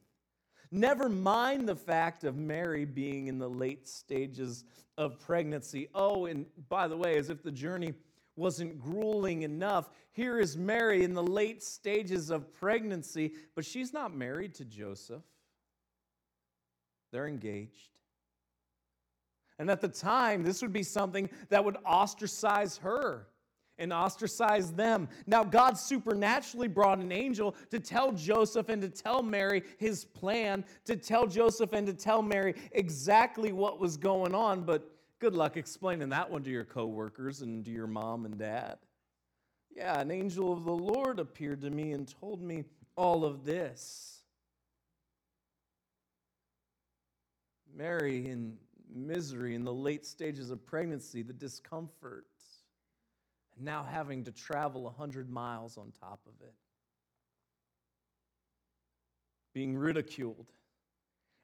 Never 0.71 1.07
mind 1.07 1.69
the 1.69 1.75
fact 1.75 2.23
of 2.23 2.35
Mary 2.35 2.83
being 2.83 3.27
in 3.27 3.37
the 3.37 3.47
late 3.47 3.87
stages 3.87 4.63
of 4.97 5.19
pregnancy. 5.19 5.87
Oh, 5.93 6.25
and 6.25 6.47
by 6.67 6.87
the 6.87 6.97
way, 6.97 7.19
as 7.19 7.29
if 7.29 7.43
the 7.43 7.51
journey 7.51 7.93
wasn't 8.35 8.79
grueling 8.79 9.43
enough, 9.43 9.89
here 10.11 10.39
is 10.39 10.57
Mary 10.57 11.03
in 11.03 11.13
the 11.13 11.23
late 11.23 11.63
stages 11.63 12.29
of 12.29 12.53
pregnancy, 12.53 13.33
but 13.55 13.65
she's 13.65 13.93
not 13.93 14.15
married 14.15 14.53
to 14.55 14.65
Joseph. 14.65 15.23
They're 17.11 17.27
engaged. 17.27 17.91
And 19.57 19.69
at 19.69 19.81
the 19.81 19.87
time, 19.87 20.43
this 20.43 20.61
would 20.61 20.73
be 20.73 20.83
something 20.83 21.29
that 21.49 21.63
would 21.63 21.77
ostracize 21.85 22.77
her 22.77 23.27
and 23.77 23.91
ostracize 23.91 24.71
them. 24.71 25.07
Now, 25.27 25.43
God 25.43 25.77
supernaturally 25.77 26.67
brought 26.67 26.99
an 26.99 27.11
angel 27.11 27.55
to 27.71 27.79
tell 27.79 28.11
Joseph 28.11 28.69
and 28.69 28.81
to 28.81 28.89
tell 28.89 29.21
Mary 29.21 29.63
his 29.77 30.05
plan, 30.05 30.63
to 30.85 30.95
tell 30.95 31.27
Joseph 31.27 31.73
and 31.73 31.85
to 31.87 31.93
tell 31.93 32.21
Mary 32.21 32.55
exactly 32.71 33.51
what 33.51 33.79
was 33.79 33.97
going 33.97 34.33
on. 34.33 34.63
But 34.63 34.94
good 35.19 35.34
luck 35.34 35.57
explaining 35.57 36.10
that 36.10 36.29
one 36.29 36.43
to 36.43 36.50
your 36.50 36.65
coworkers 36.65 37.41
and 37.41 37.65
to 37.65 37.72
your 37.72 37.88
mom 37.88 38.25
and 38.25 38.38
dad. 38.38 38.77
Yeah, 39.75 40.00
an 40.00 40.12
angel 40.12 40.53
of 40.53 40.63
the 40.63 40.72
Lord 40.72 41.19
appeared 41.19 41.62
to 41.62 41.69
me 41.69 41.91
and 41.91 42.07
told 42.19 42.41
me 42.41 42.63
all 42.95 43.25
of 43.25 43.43
this. 43.43 44.22
Mary, 47.75 48.29
in 48.29 48.55
misery, 48.93 49.53
in 49.53 49.65
the 49.65 49.74
late 49.74 50.05
stages 50.05 50.50
of 50.50 50.65
pregnancy, 50.65 51.22
the 51.22 51.34
discomfort, 51.34 52.25
and 53.55 53.65
now 53.65 53.84
having 53.84 54.24
to 54.24 54.31
travel 54.31 54.84
100 54.84 55.29
miles 55.29 55.77
on 55.77 55.91
top 56.00 56.22
of 56.25 56.34
it. 56.41 56.53
Being 59.53 59.77
ridiculed 59.77 60.48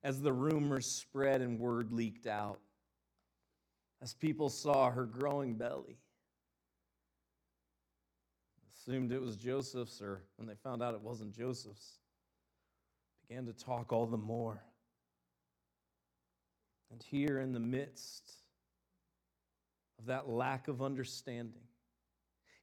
as 0.04 0.22
the 0.22 0.34
rumors 0.34 0.86
spread 0.86 1.42
and 1.42 1.60
word 1.60 1.92
leaked 1.92 2.28
out, 2.28 2.60
as 4.02 4.14
people 4.14 4.50
saw 4.50 4.90
her 4.90 5.06
growing 5.06 5.56
belly. 5.56 5.98
Assumed 8.76 9.12
it 9.12 9.22
was 9.22 9.36
Joseph's, 9.36 10.02
or 10.02 10.24
when 10.38 10.48
they 10.48 10.56
found 10.56 10.82
out 10.82 10.96
it 10.96 11.02
wasn't 11.02 11.36
Joseph's, 11.36 12.00
began 13.28 13.46
to 13.46 13.54
talk 13.54 13.94
all 13.94 14.08
the 14.08 14.18
more. 14.18 14.64
And 16.92 17.02
here 17.04 17.40
in 17.40 17.54
the 17.54 17.60
midst 17.60 18.34
of 20.00 20.08
that 20.08 20.28
lack 20.28 20.68
of 20.68 20.82
understanding, 20.82 21.62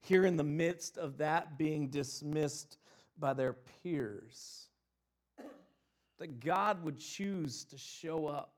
here 0.01 0.25
in 0.25 0.37
the 0.37 0.45
midst 0.45 0.99
of 0.99 1.19
that 1.19 1.57
being 1.57 1.89
dismissed 1.89 2.79
by 3.19 3.33
their 3.33 3.55
peers. 3.83 4.69
That 6.19 6.41
God 6.41 6.83
would 6.83 6.99
choose 6.99 7.65
to 7.67 7.79
show 7.79 8.27
up 8.27 8.58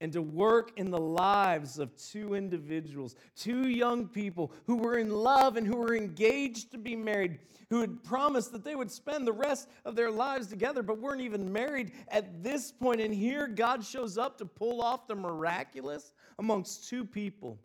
and 0.00 0.12
to 0.12 0.22
work 0.22 0.72
in 0.76 0.90
the 0.90 1.00
lives 1.00 1.78
of 1.78 1.94
two 1.96 2.34
individuals, 2.34 3.16
two 3.36 3.68
young 3.68 4.06
people 4.06 4.52
who 4.66 4.76
were 4.76 4.98
in 4.98 5.10
love 5.10 5.56
and 5.56 5.66
who 5.66 5.76
were 5.76 5.96
engaged 5.96 6.70
to 6.70 6.78
be 6.78 6.94
married, 6.94 7.38
who 7.70 7.80
had 7.80 8.02
promised 8.04 8.52
that 8.52 8.64
they 8.64 8.76
would 8.76 8.90
spend 8.90 9.26
the 9.26 9.32
rest 9.32 9.68
of 9.84 9.96
their 9.96 10.10
lives 10.10 10.46
together, 10.46 10.82
but 10.82 11.00
weren't 11.00 11.20
even 11.20 11.52
married 11.52 11.92
at 12.08 12.42
this 12.42 12.70
point. 12.70 13.00
And 13.00 13.12
here 13.12 13.48
God 13.48 13.84
shows 13.84 14.16
up 14.16 14.38
to 14.38 14.46
pull 14.46 14.80
off 14.80 15.08
the 15.08 15.16
miraculous 15.16 16.12
amongst 16.38 16.88
two 16.88 17.04
people 17.04 17.58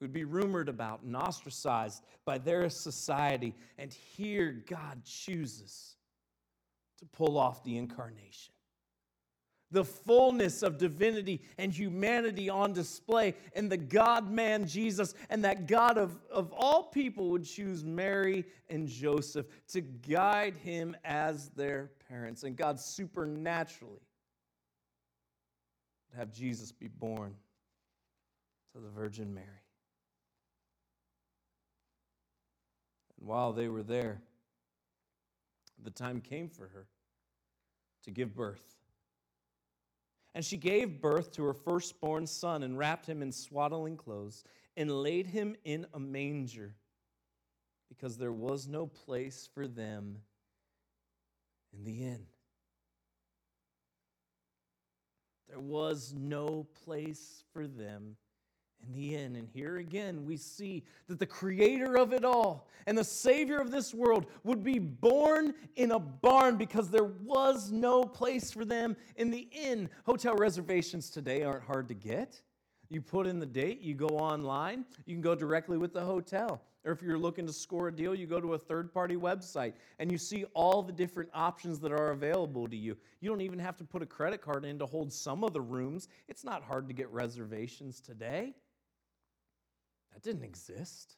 who'd 0.00 0.12
be 0.12 0.24
rumored 0.24 0.68
about 0.68 1.02
and 1.02 1.14
ostracized 1.14 2.02
by 2.24 2.38
their 2.38 2.68
society. 2.70 3.54
And 3.78 3.92
here 3.92 4.64
God 4.68 5.04
chooses 5.04 5.96
to 6.98 7.06
pull 7.06 7.36
off 7.36 7.62
the 7.62 7.76
incarnation. 7.76 8.53
The 9.70 9.84
fullness 9.84 10.62
of 10.62 10.78
divinity 10.78 11.42
and 11.58 11.72
humanity 11.72 12.48
on 12.48 12.72
display, 12.72 13.34
and 13.54 13.70
the 13.70 13.76
God 13.76 14.30
man 14.30 14.66
Jesus, 14.66 15.14
and 15.30 15.44
that 15.44 15.66
God 15.66 15.98
of, 15.98 16.16
of 16.30 16.52
all 16.52 16.84
people 16.84 17.30
would 17.30 17.44
choose 17.44 17.84
Mary 17.84 18.44
and 18.68 18.86
Joseph 18.86 19.46
to 19.68 19.80
guide 19.80 20.56
him 20.56 20.96
as 21.04 21.48
their 21.50 21.90
parents. 22.08 22.44
And 22.44 22.56
God 22.56 22.78
supernaturally 22.78 24.00
would 26.10 26.18
have 26.18 26.30
Jesus 26.30 26.70
be 26.70 26.88
born 26.88 27.34
to 28.74 28.80
the 28.80 28.88
Virgin 28.88 29.34
Mary. 29.34 29.46
And 33.18 33.28
while 33.28 33.52
they 33.52 33.68
were 33.68 33.82
there, 33.82 34.20
the 35.82 35.90
time 35.90 36.20
came 36.20 36.48
for 36.48 36.68
her 36.68 36.86
to 38.04 38.10
give 38.10 38.34
birth. 38.34 38.76
And 40.34 40.44
she 40.44 40.56
gave 40.56 41.00
birth 41.00 41.30
to 41.32 41.44
her 41.44 41.54
firstborn 41.54 42.26
son 42.26 42.62
and 42.62 42.76
wrapped 42.76 43.06
him 43.06 43.22
in 43.22 43.30
swaddling 43.30 43.96
clothes 43.96 44.44
and 44.76 44.90
laid 44.90 45.26
him 45.26 45.54
in 45.64 45.86
a 45.94 46.00
manger 46.00 46.74
because 47.88 48.18
there 48.18 48.32
was 48.32 48.66
no 48.66 48.86
place 48.86 49.48
for 49.54 49.68
them 49.68 50.16
in 51.72 51.84
the 51.84 52.02
inn. 52.02 52.26
There 55.48 55.60
was 55.60 56.12
no 56.16 56.66
place 56.84 57.44
for 57.52 57.68
them 57.68 58.16
in 58.86 58.92
the 58.94 59.16
end. 59.16 59.36
And 59.36 59.48
here 59.52 59.76
again, 59.76 60.24
we 60.24 60.36
see 60.36 60.84
that 61.08 61.18
the 61.18 61.26
creator 61.26 61.96
of 61.96 62.12
it 62.12 62.24
all 62.24 62.68
and 62.86 62.96
the 62.96 63.04
savior 63.04 63.58
of 63.58 63.70
this 63.70 63.94
world 63.94 64.26
would 64.42 64.62
be 64.62 64.78
born 64.78 65.54
in 65.76 65.92
a 65.92 65.98
barn 65.98 66.56
because 66.56 66.90
there 66.90 67.04
was 67.04 67.70
no 67.70 68.04
place 68.04 68.50
for 68.50 68.64
them 68.64 68.96
in 69.16 69.30
the 69.30 69.48
inn. 69.52 69.88
Hotel 70.04 70.34
reservations 70.34 71.10
today 71.10 71.42
aren't 71.42 71.64
hard 71.64 71.88
to 71.88 71.94
get. 71.94 72.40
You 72.90 73.00
put 73.00 73.26
in 73.26 73.40
the 73.40 73.46
date, 73.46 73.80
you 73.80 73.94
go 73.94 74.08
online, 74.08 74.84
you 75.06 75.14
can 75.14 75.22
go 75.22 75.34
directly 75.34 75.78
with 75.78 75.92
the 75.92 76.02
hotel. 76.02 76.62
Or 76.84 76.92
if 76.92 77.00
you're 77.00 77.18
looking 77.18 77.46
to 77.46 77.52
score 77.52 77.88
a 77.88 77.92
deal, 77.94 78.14
you 78.14 78.26
go 78.26 78.40
to 78.40 78.54
a 78.54 78.58
third 78.58 78.92
party 78.92 79.16
website 79.16 79.72
and 79.98 80.12
you 80.12 80.18
see 80.18 80.44
all 80.52 80.82
the 80.82 80.92
different 80.92 81.30
options 81.32 81.80
that 81.80 81.92
are 81.92 82.10
available 82.10 82.68
to 82.68 82.76
you. 82.76 82.94
You 83.20 83.30
don't 83.30 83.40
even 83.40 83.58
have 83.58 83.78
to 83.78 83.84
put 83.84 84.02
a 84.02 84.06
credit 84.06 84.42
card 84.42 84.66
in 84.66 84.78
to 84.78 84.86
hold 84.86 85.10
some 85.10 85.44
of 85.44 85.54
the 85.54 85.62
rooms. 85.62 86.08
It's 86.28 86.44
not 86.44 86.62
hard 86.62 86.86
to 86.88 86.94
get 86.94 87.08
reservations 87.10 88.00
today. 88.00 88.54
That 90.14 90.22
didn't 90.22 90.44
exist. 90.44 91.16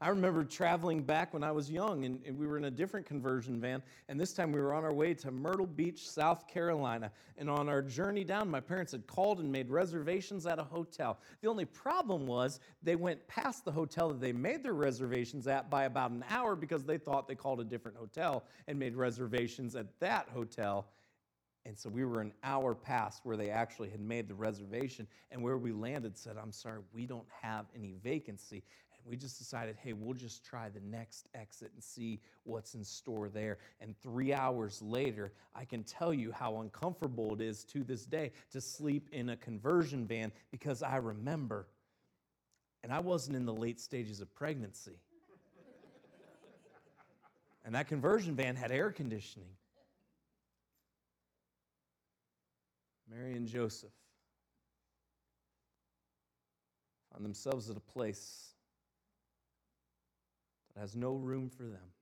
I 0.00 0.10
remember 0.10 0.44
traveling 0.44 1.02
back 1.02 1.34
when 1.34 1.42
I 1.42 1.50
was 1.50 1.68
young, 1.68 2.04
and, 2.04 2.20
we 2.38 2.46
were 2.46 2.56
in 2.56 2.66
a 2.66 2.70
different 2.70 3.04
conversion 3.04 3.60
van. 3.60 3.82
And 4.08 4.20
this 4.20 4.32
time 4.32 4.52
we 4.52 4.60
were 4.60 4.72
on 4.72 4.84
our 4.84 4.92
way 4.92 5.12
to 5.14 5.32
Myrtle 5.32 5.66
Beach, 5.66 6.08
South 6.08 6.46
Carolina. 6.46 7.10
And 7.36 7.50
on 7.50 7.68
our 7.68 7.82
journey 7.82 8.22
down, 8.22 8.48
my 8.48 8.60
parents 8.60 8.92
had 8.92 9.08
called 9.08 9.40
and 9.40 9.50
made 9.50 9.70
reservations 9.70 10.46
at 10.46 10.60
a 10.60 10.62
hotel. 10.62 11.18
The 11.40 11.48
only 11.48 11.64
problem 11.64 12.28
was 12.28 12.60
they 12.80 12.94
went 12.94 13.26
past 13.26 13.64
the 13.64 13.72
hotel 13.72 14.08
that 14.10 14.20
they 14.20 14.32
made 14.32 14.62
their 14.62 14.74
reservations 14.74 15.48
at 15.48 15.68
by 15.68 15.84
about 15.84 16.12
an 16.12 16.24
hour 16.30 16.54
because 16.54 16.84
they 16.84 16.98
thought 16.98 17.26
they 17.26 17.34
called 17.34 17.60
a 17.60 17.64
different 17.64 17.96
hotel 17.96 18.44
and 18.68 18.78
made 18.78 18.94
reservations 18.94 19.74
at 19.74 19.98
that 19.98 20.28
hotel. 20.32 20.86
And 21.68 21.78
so 21.78 21.90
we 21.90 22.06
were 22.06 22.22
an 22.22 22.32
hour 22.42 22.74
past 22.74 23.26
where 23.26 23.36
they 23.36 23.50
actually 23.50 23.90
had 23.90 24.00
made 24.00 24.26
the 24.26 24.34
reservation. 24.34 25.06
And 25.30 25.42
where 25.42 25.58
we 25.58 25.70
landed 25.70 26.16
said, 26.16 26.38
I'm 26.42 26.50
sorry, 26.50 26.78
we 26.94 27.04
don't 27.04 27.26
have 27.42 27.66
any 27.76 27.94
vacancy. 28.02 28.64
And 28.96 29.06
we 29.06 29.18
just 29.18 29.36
decided, 29.38 29.76
hey, 29.76 29.92
we'll 29.92 30.14
just 30.14 30.42
try 30.42 30.70
the 30.70 30.80
next 30.80 31.28
exit 31.34 31.70
and 31.74 31.84
see 31.84 32.20
what's 32.44 32.74
in 32.74 32.82
store 32.82 33.28
there. 33.28 33.58
And 33.82 33.94
three 34.02 34.32
hours 34.32 34.80
later, 34.80 35.34
I 35.54 35.66
can 35.66 35.84
tell 35.84 36.14
you 36.14 36.32
how 36.32 36.62
uncomfortable 36.62 37.34
it 37.34 37.42
is 37.42 37.64
to 37.64 37.84
this 37.84 38.06
day 38.06 38.32
to 38.52 38.62
sleep 38.62 39.10
in 39.12 39.28
a 39.28 39.36
conversion 39.36 40.06
van 40.06 40.32
because 40.50 40.82
I 40.82 40.96
remember, 40.96 41.66
and 42.82 42.90
I 42.90 43.00
wasn't 43.00 43.36
in 43.36 43.44
the 43.44 43.52
late 43.52 43.78
stages 43.78 44.22
of 44.22 44.34
pregnancy. 44.34 44.98
and 47.66 47.74
that 47.74 47.88
conversion 47.88 48.34
van 48.34 48.56
had 48.56 48.72
air 48.72 48.90
conditioning. 48.90 49.50
Mary 53.10 53.34
and 53.34 53.46
Joseph 53.46 53.90
find 57.12 57.24
themselves 57.24 57.70
at 57.70 57.76
a 57.76 57.80
place 57.80 58.52
that 60.74 60.80
has 60.80 60.94
no 60.94 61.14
room 61.14 61.48
for 61.48 61.64
them. 61.64 61.92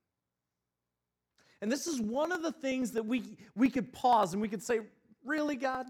And 1.61 1.71
this 1.71 1.87
is 1.87 1.99
one 1.99 2.31
of 2.31 2.43
the 2.43 2.51
things 2.51 2.91
that 2.91 3.05
we, 3.05 3.37
we 3.55 3.69
could 3.69 3.91
pause 3.91 4.33
and 4.33 4.41
we 4.41 4.47
could 4.47 4.61
say, 4.61 4.81
Really, 5.25 5.55
God? 5.55 5.87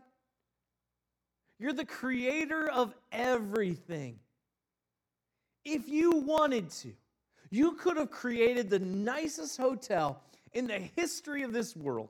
You're 1.60 1.74
the 1.74 1.86
creator 1.86 2.70
of 2.70 2.94
everything. 3.12 4.20
If 5.66 5.90
you 5.90 6.12
wanted 6.12 6.70
to, 6.70 6.94
you 7.50 7.74
could 7.74 7.98
have 7.98 8.10
created 8.10 8.70
the 8.70 8.80
nicest 8.80 9.58
hotel 9.58 10.22
in 10.54 10.68
the 10.68 10.80
history 10.96 11.44
of 11.44 11.54
this 11.54 11.76
world. 11.76 12.10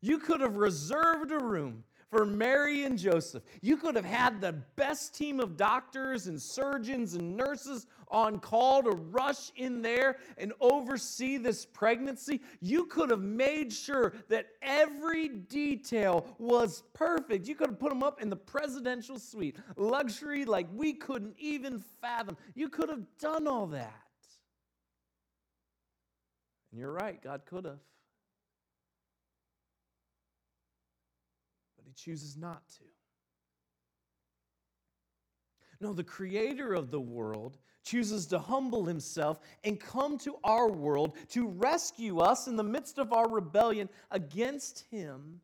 You 0.00 0.18
could 0.18 0.40
have 0.40 0.56
reserved 0.56 1.32
a 1.32 1.38
room 1.38 1.84
for 2.14 2.24
Mary 2.24 2.84
and 2.84 2.96
Joseph. 2.96 3.42
You 3.60 3.76
could 3.76 3.96
have 3.96 4.04
had 4.04 4.40
the 4.40 4.52
best 4.76 5.16
team 5.16 5.40
of 5.40 5.56
doctors 5.56 6.28
and 6.28 6.40
surgeons 6.40 7.14
and 7.14 7.36
nurses 7.36 7.88
on 8.06 8.38
call 8.38 8.84
to 8.84 8.90
rush 8.90 9.50
in 9.56 9.82
there 9.82 10.18
and 10.38 10.52
oversee 10.60 11.38
this 11.38 11.66
pregnancy. 11.66 12.40
You 12.60 12.84
could 12.84 13.10
have 13.10 13.20
made 13.20 13.72
sure 13.72 14.12
that 14.28 14.46
every 14.62 15.26
detail 15.28 16.24
was 16.38 16.84
perfect. 16.92 17.48
You 17.48 17.56
could 17.56 17.70
have 17.70 17.80
put 17.80 17.88
them 17.88 18.04
up 18.04 18.22
in 18.22 18.30
the 18.30 18.36
presidential 18.36 19.18
suite, 19.18 19.56
luxury 19.76 20.44
like 20.44 20.68
we 20.72 20.92
couldn't 20.92 21.34
even 21.36 21.82
fathom. 22.00 22.36
You 22.54 22.68
could 22.68 22.90
have 22.90 23.02
done 23.18 23.48
all 23.48 23.66
that. 23.66 24.02
And 26.70 26.80
you're 26.80 26.92
right, 26.92 27.20
God 27.20 27.42
could 27.44 27.64
have. 27.64 27.80
Chooses 31.96 32.36
not 32.36 32.62
to. 32.78 32.84
No, 35.80 35.92
the 35.92 36.04
creator 36.04 36.74
of 36.74 36.90
the 36.90 37.00
world 37.00 37.58
chooses 37.84 38.26
to 38.26 38.38
humble 38.38 38.84
himself 38.84 39.38
and 39.62 39.78
come 39.78 40.18
to 40.18 40.36
our 40.42 40.70
world 40.70 41.16
to 41.30 41.48
rescue 41.48 42.20
us 42.20 42.46
in 42.46 42.56
the 42.56 42.62
midst 42.64 42.98
of 42.98 43.12
our 43.12 43.28
rebellion 43.28 43.88
against 44.10 44.84
him 44.90 45.40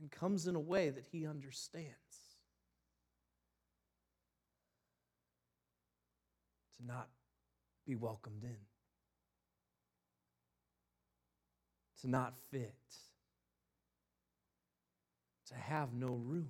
and 0.00 0.10
comes 0.10 0.48
in 0.48 0.56
a 0.56 0.60
way 0.60 0.90
that 0.90 1.06
he 1.12 1.26
understands. 1.26 1.94
To 6.78 6.86
not 6.86 7.08
be 7.86 7.94
welcomed 7.94 8.42
in, 8.42 8.56
to 12.00 12.08
not 12.08 12.34
fit, 12.50 12.74
to 15.52 15.58
have 15.58 15.92
no 15.94 16.08
room. 16.08 16.48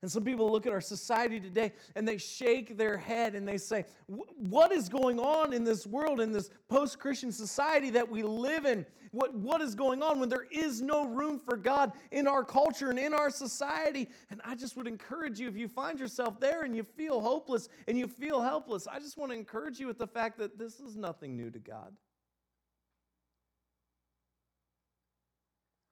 And 0.00 0.10
some 0.10 0.22
people 0.22 0.50
look 0.52 0.64
at 0.64 0.72
our 0.72 0.80
society 0.80 1.40
today 1.40 1.72
and 1.96 2.06
they 2.06 2.18
shake 2.18 2.76
their 2.76 2.96
head 2.96 3.34
and 3.34 3.46
they 3.46 3.58
say, 3.58 3.84
What 4.06 4.70
is 4.70 4.88
going 4.88 5.18
on 5.18 5.52
in 5.52 5.64
this 5.64 5.88
world, 5.88 6.20
in 6.20 6.30
this 6.30 6.50
post 6.68 7.00
Christian 7.00 7.32
society 7.32 7.90
that 7.90 8.08
we 8.08 8.22
live 8.22 8.64
in? 8.64 8.86
What, 9.10 9.34
what 9.34 9.60
is 9.60 9.74
going 9.74 10.02
on 10.02 10.20
when 10.20 10.28
there 10.28 10.46
is 10.52 10.82
no 10.82 11.06
room 11.06 11.40
for 11.40 11.56
God 11.56 11.92
in 12.12 12.28
our 12.28 12.44
culture 12.44 12.90
and 12.90 12.98
in 12.98 13.12
our 13.12 13.30
society? 13.30 14.08
And 14.30 14.40
I 14.44 14.54
just 14.54 14.76
would 14.76 14.86
encourage 14.86 15.40
you 15.40 15.48
if 15.48 15.56
you 15.56 15.66
find 15.66 15.98
yourself 15.98 16.38
there 16.38 16.62
and 16.62 16.76
you 16.76 16.84
feel 16.84 17.20
hopeless 17.20 17.68
and 17.88 17.98
you 17.98 18.06
feel 18.06 18.40
helpless, 18.40 18.86
I 18.86 19.00
just 19.00 19.16
want 19.16 19.32
to 19.32 19.38
encourage 19.38 19.80
you 19.80 19.88
with 19.88 19.98
the 19.98 20.06
fact 20.06 20.38
that 20.38 20.58
this 20.58 20.78
is 20.78 20.94
nothing 20.94 21.36
new 21.36 21.50
to 21.50 21.58
God. 21.58 21.92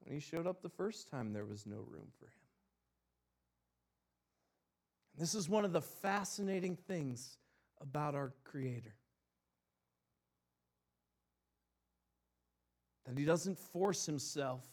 When 0.06 0.14
He 0.14 0.20
showed 0.20 0.46
up 0.46 0.62
the 0.62 0.68
first 0.68 1.10
time, 1.10 1.32
there 1.32 1.44
was 1.44 1.66
no 1.66 1.76
room 1.76 2.06
for 2.20 2.26
Him. 2.26 2.32
This 5.18 5.34
is 5.34 5.48
one 5.48 5.64
of 5.64 5.72
the 5.72 5.80
fascinating 5.80 6.76
things 6.76 7.38
about 7.80 8.14
our 8.14 8.32
Creator. 8.44 8.94
That 13.04 13.18
He 13.18 13.24
doesn't 13.24 13.58
force 13.58 14.06
Himself 14.06 14.64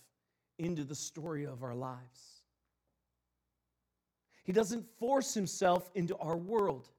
into 0.60 0.84
the 0.84 0.94
story 0.94 1.46
of 1.48 1.64
our 1.64 1.74
lives, 1.74 2.44
He 4.44 4.52
doesn't 4.52 4.86
force 5.00 5.34
Himself 5.34 5.90
into 5.96 6.16
our 6.18 6.38
world. 6.38 6.90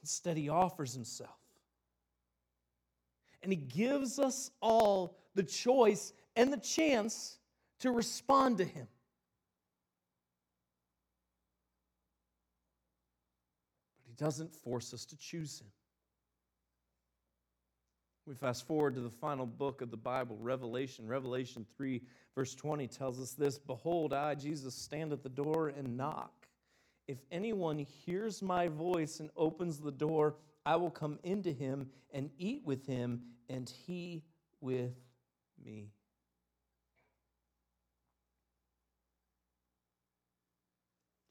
Instead, 0.00 0.36
He 0.36 0.48
offers 0.48 0.94
Himself. 0.94 1.37
And 3.42 3.52
He 3.52 3.56
gives 3.56 4.18
us 4.18 4.50
all 4.60 5.16
the 5.34 5.42
choice 5.42 6.12
and 6.36 6.52
the 6.52 6.58
chance 6.58 7.38
to 7.80 7.90
respond 7.90 8.58
to 8.58 8.64
Him. 8.64 8.86
But 13.96 14.06
He 14.06 14.12
doesn't 14.14 14.54
force 14.54 14.92
us 14.92 15.04
to 15.06 15.16
choose 15.16 15.60
Him. 15.60 15.68
We 18.28 18.34
fast 18.34 18.66
forward 18.66 18.94
to 18.96 19.00
the 19.00 19.08
final 19.08 19.46
book 19.46 19.80
of 19.80 19.90
the 19.90 19.96
Bible, 19.96 20.36
Revelation. 20.38 21.06
Revelation 21.06 21.64
3, 21.78 22.02
verse 22.34 22.54
20 22.54 22.86
tells 22.86 23.18
us 23.18 23.32
this 23.32 23.58
Behold, 23.58 24.12
I, 24.12 24.34
Jesus, 24.34 24.74
stand 24.74 25.14
at 25.14 25.22
the 25.22 25.30
door 25.30 25.68
and 25.68 25.96
knock. 25.96 26.46
If 27.06 27.16
anyone 27.32 27.78
hears 27.78 28.42
my 28.42 28.68
voice 28.68 29.20
and 29.20 29.30
opens 29.34 29.78
the 29.78 29.90
door, 29.90 30.34
I 30.68 30.76
will 30.76 30.90
come 30.90 31.18
into 31.22 31.50
him 31.50 31.88
and 32.12 32.28
eat 32.36 32.60
with 32.62 32.84
him, 32.84 33.22
and 33.48 33.72
he 33.86 34.22
with 34.60 34.92
me. 35.64 35.88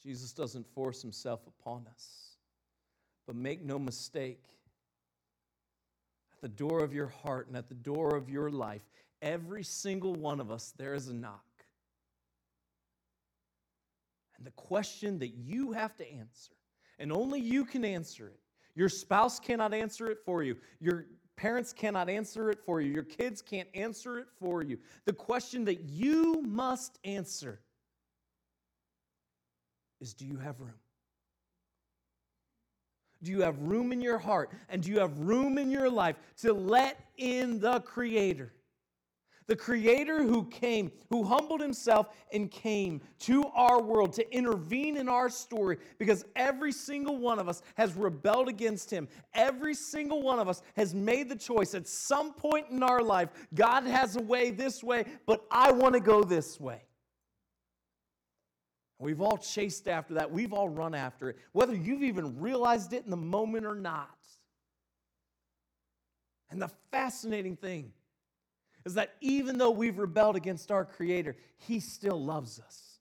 Jesus 0.01 0.33
doesn't 0.33 0.65
force 0.73 1.03
himself 1.03 1.41
upon 1.45 1.85
us. 1.93 2.31
But 3.27 3.35
make 3.35 3.63
no 3.63 3.77
mistake, 3.77 4.41
at 6.33 6.41
the 6.41 6.47
door 6.47 6.83
of 6.83 6.91
your 6.91 7.05
heart 7.05 7.47
and 7.47 7.55
at 7.55 7.69
the 7.69 7.75
door 7.75 8.15
of 8.15 8.31
your 8.31 8.49
life, 8.49 8.81
every 9.21 9.63
single 9.63 10.15
one 10.15 10.39
of 10.39 10.49
us, 10.49 10.73
there 10.79 10.95
is 10.95 11.09
a 11.09 11.13
knock. 11.13 11.45
And 14.35 14.47
the 14.47 14.51
question 14.51 15.19
that 15.19 15.35
you 15.35 15.73
have 15.73 15.95
to 15.97 16.11
answer, 16.11 16.55
and 16.97 17.11
only 17.11 17.39
you 17.39 17.65
can 17.65 17.85
answer 17.85 18.29
it, 18.29 18.39
your 18.77 18.89
spouse 18.89 19.39
cannot 19.39 19.73
answer 19.73 20.05
it 20.11 20.19
for 20.23 20.43
you. 20.43 20.55
Your 20.79 21.07
parents 21.35 21.73
cannot 21.73 22.09
answer 22.09 22.51
it 22.51 22.59
for 22.63 22.79
you. 22.79 22.91
Your 22.93 23.03
kids 23.03 23.41
can't 23.41 23.67
answer 23.73 24.19
it 24.19 24.27
for 24.39 24.61
you. 24.61 24.77
The 25.05 25.13
question 25.13 25.65
that 25.65 25.81
you 25.89 26.43
must 26.43 26.99
answer 27.03 27.59
is 29.99 30.13
Do 30.13 30.27
you 30.27 30.37
have 30.37 30.59
room? 30.59 30.75
Do 33.23 33.31
you 33.31 33.41
have 33.41 33.59
room 33.63 33.91
in 33.91 33.99
your 33.99 34.19
heart? 34.19 34.51
And 34.69 34.83
do 34.83 34.91
you 34.91 34.99
have 34.99 35.17
room 35.17 35.57
in 35.57 35.71
your 35.71 35.89
life 35.89 36.17
to 36.41 36.53
let 36.53 37.03
in 37.17 37.59
the 37.59 37.79
Creator? 37.79 38.53
The 39.47 39.55
Creator 39.55 40.23
who 40.23 40.43
came, 40.45 40.91
who 41.09 41.23
humbled 41.23 41.61
himself 41.61 42.09
and 42.33 42.51
came 42.51 43.01
to 43.19 43.45
our 43.55 43.81
world 43.81 44.11
to 44.13 44.35
intervene 44.35 44.97
in 44.97 45.07
our 45.07 45.29
story 45.29 45.77
because 45.97 46.25
every 46.35 46.73
single 46.73 47.17
one 47.17 47.39
of 47.39 47.47
us 47.47 47.61
has 47.75 47.95
rebelled 47.95 48.49
against 48.49 48.91
Him. 48.91 49.07
Every 49.33 49.73
single 49.73 50.21
one 50.21 50.39
of 50.39 50.49
us 50.49 50.61
has 50.75 50.93
made 50.93 51.29
the 51.29 51.35
choice 51.35 51.73
at 51.73 51.87
some 51.87 52.33
point 52.33 52.67
in 52.69 52.83
our 52.83 53.01
life 53.01 53.29
God 53.53 53.83
has 53.85 54.17
a 54.17 54.21
way 54.21 54.51
this 54.51 54.83
way, 54.83 55.05
but 55.25 55.45
I 55.49 55.71
want 55.71 55.93
to 55.93 56.01
go 56.01 56.23
this 56.23 56.59
way. 56.59 56.81
We've 58.99 59.21
all 59.21 59.37
chased 59.37 59.87
after 59.87 60.15
that. 60.15 60.31
We've 60.31 60.53
all 60.53 60.67
run 60.67 60.95
after 60.95 61.29
it, 61.29 61.37
whether 61.53 61.73
you've 61.73 62.03
even 62.03 62.39
realized 62.39 62.93
it 62.93 63.05
in 63.05 63.11
the 63.11 63.17
moment 63.17 63.65
or 63.65 63.75
not. 63.75 64.09
And 66.49 66.61
the 66.61 66.69
fascinating 66.91 67.55
thing 67.55 67.93
is 68.87 68.93
that 68.93 69.15
even 69.19 69.57
though 69.57 69.71
we've 69.71 69.97
rebelled 69.99 70.37
against 70.37 70.71
our 70.71 70.85
Creator, 70.85 71.35
He 71.57 71.81
still 71.81 72.23
loves 72.23 72.57
us. 72.57 72.99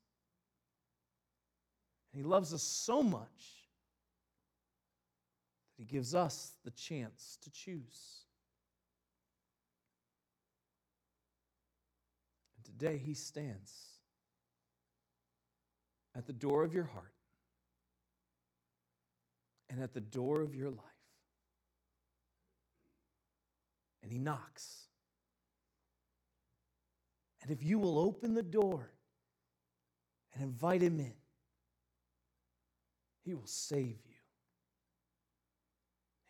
And 2.12 2.20
He 2.20 2.29
loves 2.29 2.53
us 2.53 2.62
so 2.62 3.05
much 3.05 3.20
that 5.77 5.79
He 5.79 5.85
gives 5.85 6.12
us 6.12 6.55
the 6.64 6.72
chance 6.72 7.38
to 7.42 7.51
choose. 7.51 8.25
And 12.57 12.64
today 12.64 12.99
He 12.99 13.14
stands 13.14 13.72
at 16.16 16.27
the 16.27 16.33
door 16.33 16.64
of 16.64 16.75
your 16.75 16.87
heart 16.87 17.12
and 19.70 19.81
at 19.81 19.94
the 19.94 20.01
door 20.01 20.40
of 20.40 20.53
your 20.53 20.70
life. 20.70 20.81
And 24.03 24.11
he 24.11 24.18
knocks. 24.18 24.86
And 27.47 27.57
if 27.57 27.63
you 27.63 27.79
will 27.79 28.01
open 28.01 28.35
the 28.35 28.43
door 28.43 28.91
and 30.35 30.43
invite 30.43 30.83
him 30.83 30.99
in, 30.99 31.13
he 33.23 33.35
will 33.35 33.47
save 33.47 33.87
you. 34.05 34.17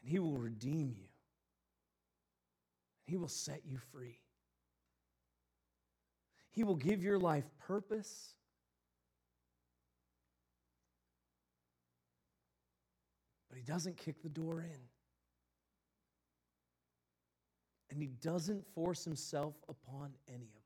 And 0.02 0.10
he 0.10 0.18
will 0.18 0.36
redeem 0.36 0.92
you. 0.94 1.08
And 3.06 3.06
he 3.06 3.16
will 3.16 3.28
set 3.28 3.62
you 3.64 3.78
free. 3.90 4.20
He 6.50 6.64
will 6.64 6.76
give 6.76 7.02
your 7.02 7.18
life 7.18 7.46
purpose 7.66 8.34
But 13.56 13.56
he 13.56 13.72
doesn't 13.72 13.96
kick 13.96 14.22
the 14.22 14.28
door 14.28 14.60
in. 14.60 14.80
And 17.88 18.02
he 18.02 18.08
doesn't 18.08 18.66
force 18.74 19.02
himself 19.02 19.54
upon 19.66 20.12
any 20.28 20.50
of 20.54 20.60
us. 20.60 20.65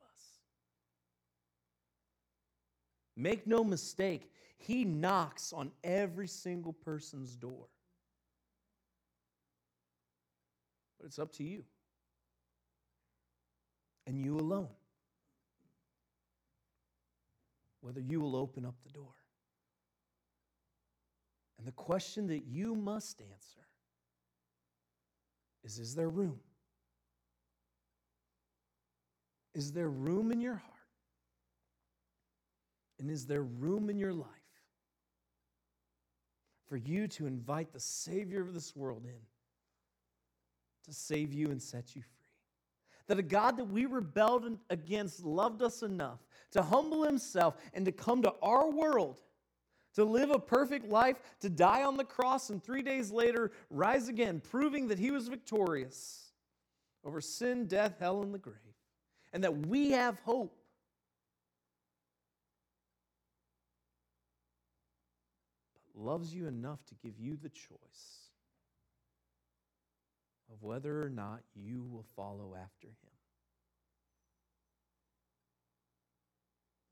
Make 3.21 3.47
no 3.47 3.63
mistake, 3.63 4.31
he 4.57 4.85
knocks 4.85 5.53
on 5.53 5.73
every 5.85 6.29
single 6.29 6.73
person's 6.73 7.37
door. 7.37 7.67
But 10.99 11.07
it's 11.07 11.19
up 11.19 11.33
to 11.35 11.45
you. 11.45 11.65
and 14.11 14.19
you 14.19 14.37
alone. 14.39 14.69
Whether 17.81 18.01
you 18.01 18.21
will 18.21 18.37
open 18.37 18.67
up 18.67 18.75
the 18.83 18.91
door. 18.91 19.15
And 21.59 21.67
the 21.67 21.73
question 21.73 22.27
that 22.27 22.45
you 22.47 22.75
must 22.75 23.21
answer 23.21 23.67
is 25.63 25.79
Is 25.79 25.95
there 25.95 26.09
room? 26.09 26.41
Is 29.55 29.73
there 29.73 29.89
room 29.89 30.33
in 30.33 30.41
your 30.41 30.57
heart? 30.57 30.80
And 33.01 33.11
is 33.11 33.27
there 33.27 33.43
room 33.43 33.91
in 33.91 33.99
your 33.99 34.13
life 34.13 34.29
for 36.69 36.77
you 36.77 37.09
to 37.09 37.27
invite 37.27 37.73
the 37.73 37.81
Savior 37.81 38.43
of 38.43 38.55
this 38.55 38.77
world 38.77 39.05
in 39.05 39.21
to 40.85 40.93
save 40.93 41.33
you 41.33 41.51
and 41.51 41.61
set 41.61 41.97
you 41.97 42.03
free? 42.03 42.29
That 43.09 43.19
a 43.19 43.23
God 43.23 43.57
that 43.57 43.65
we 43.65 43.87
rebelled 43.87 44.59
against 44.69 45.25
loved 45.25 45.63
us 45.63 45.83
enough 45.83 46.21
to 46.53 46.63
humble 46.63 47.03
himself 47.03 47.57
and 47.75 47.85
to 47.87 47.93
come 47.93 48.23
to 48.23 48.35
our 48.43 48.71
world 48.71 49.21
to 49.95 50.05
live 50.05 50.31
a 50.31 50.39
perfect 50.39 50.89
life, 50.89 51.17
to 51.41 51.49
die 51.49 51.83
on 51.83 51.97
the 51.97 52.05
cross, 52.05 52.51
and 52.51 52.63
three 52.63 52.83
days 52.83 53.11
later 53.11 53.51
rise 53.71 54.09
again, 54.09 54.41
proving 54.41 54.89
that 54.89 54.99
he 54.99 55.11
was 55.11 55.29
victorious 55.29 56.31
over 57.05 57.21
sin, 57.21 57.67
death, 57.67 57.97
hell, 57.99 58.23
and 58.23 58.33
the 58.33 58.39
grave, 58.39 58.57
and 59.33 59.43
that 59.43 59.67
we 59.67 59.91
have 59.91 60.19
hope. 60.21 60.60
Loves 66.01 66.35
you 66.35 66.47
enough 66.47 66.85
to 66.87 66.95
give 66.95 67.19
you 67.19 67.37
the 67.37 67.49
choice 67.49 68.31
of 70.53 70.63
whether 70.63 71.03
or 71.03 71.11
not 71.11 71.41
you 71.55 71.85
will 71.85 72.07
follow 72.17 72.57
after 72.61 72.89
him. 72.89 72.95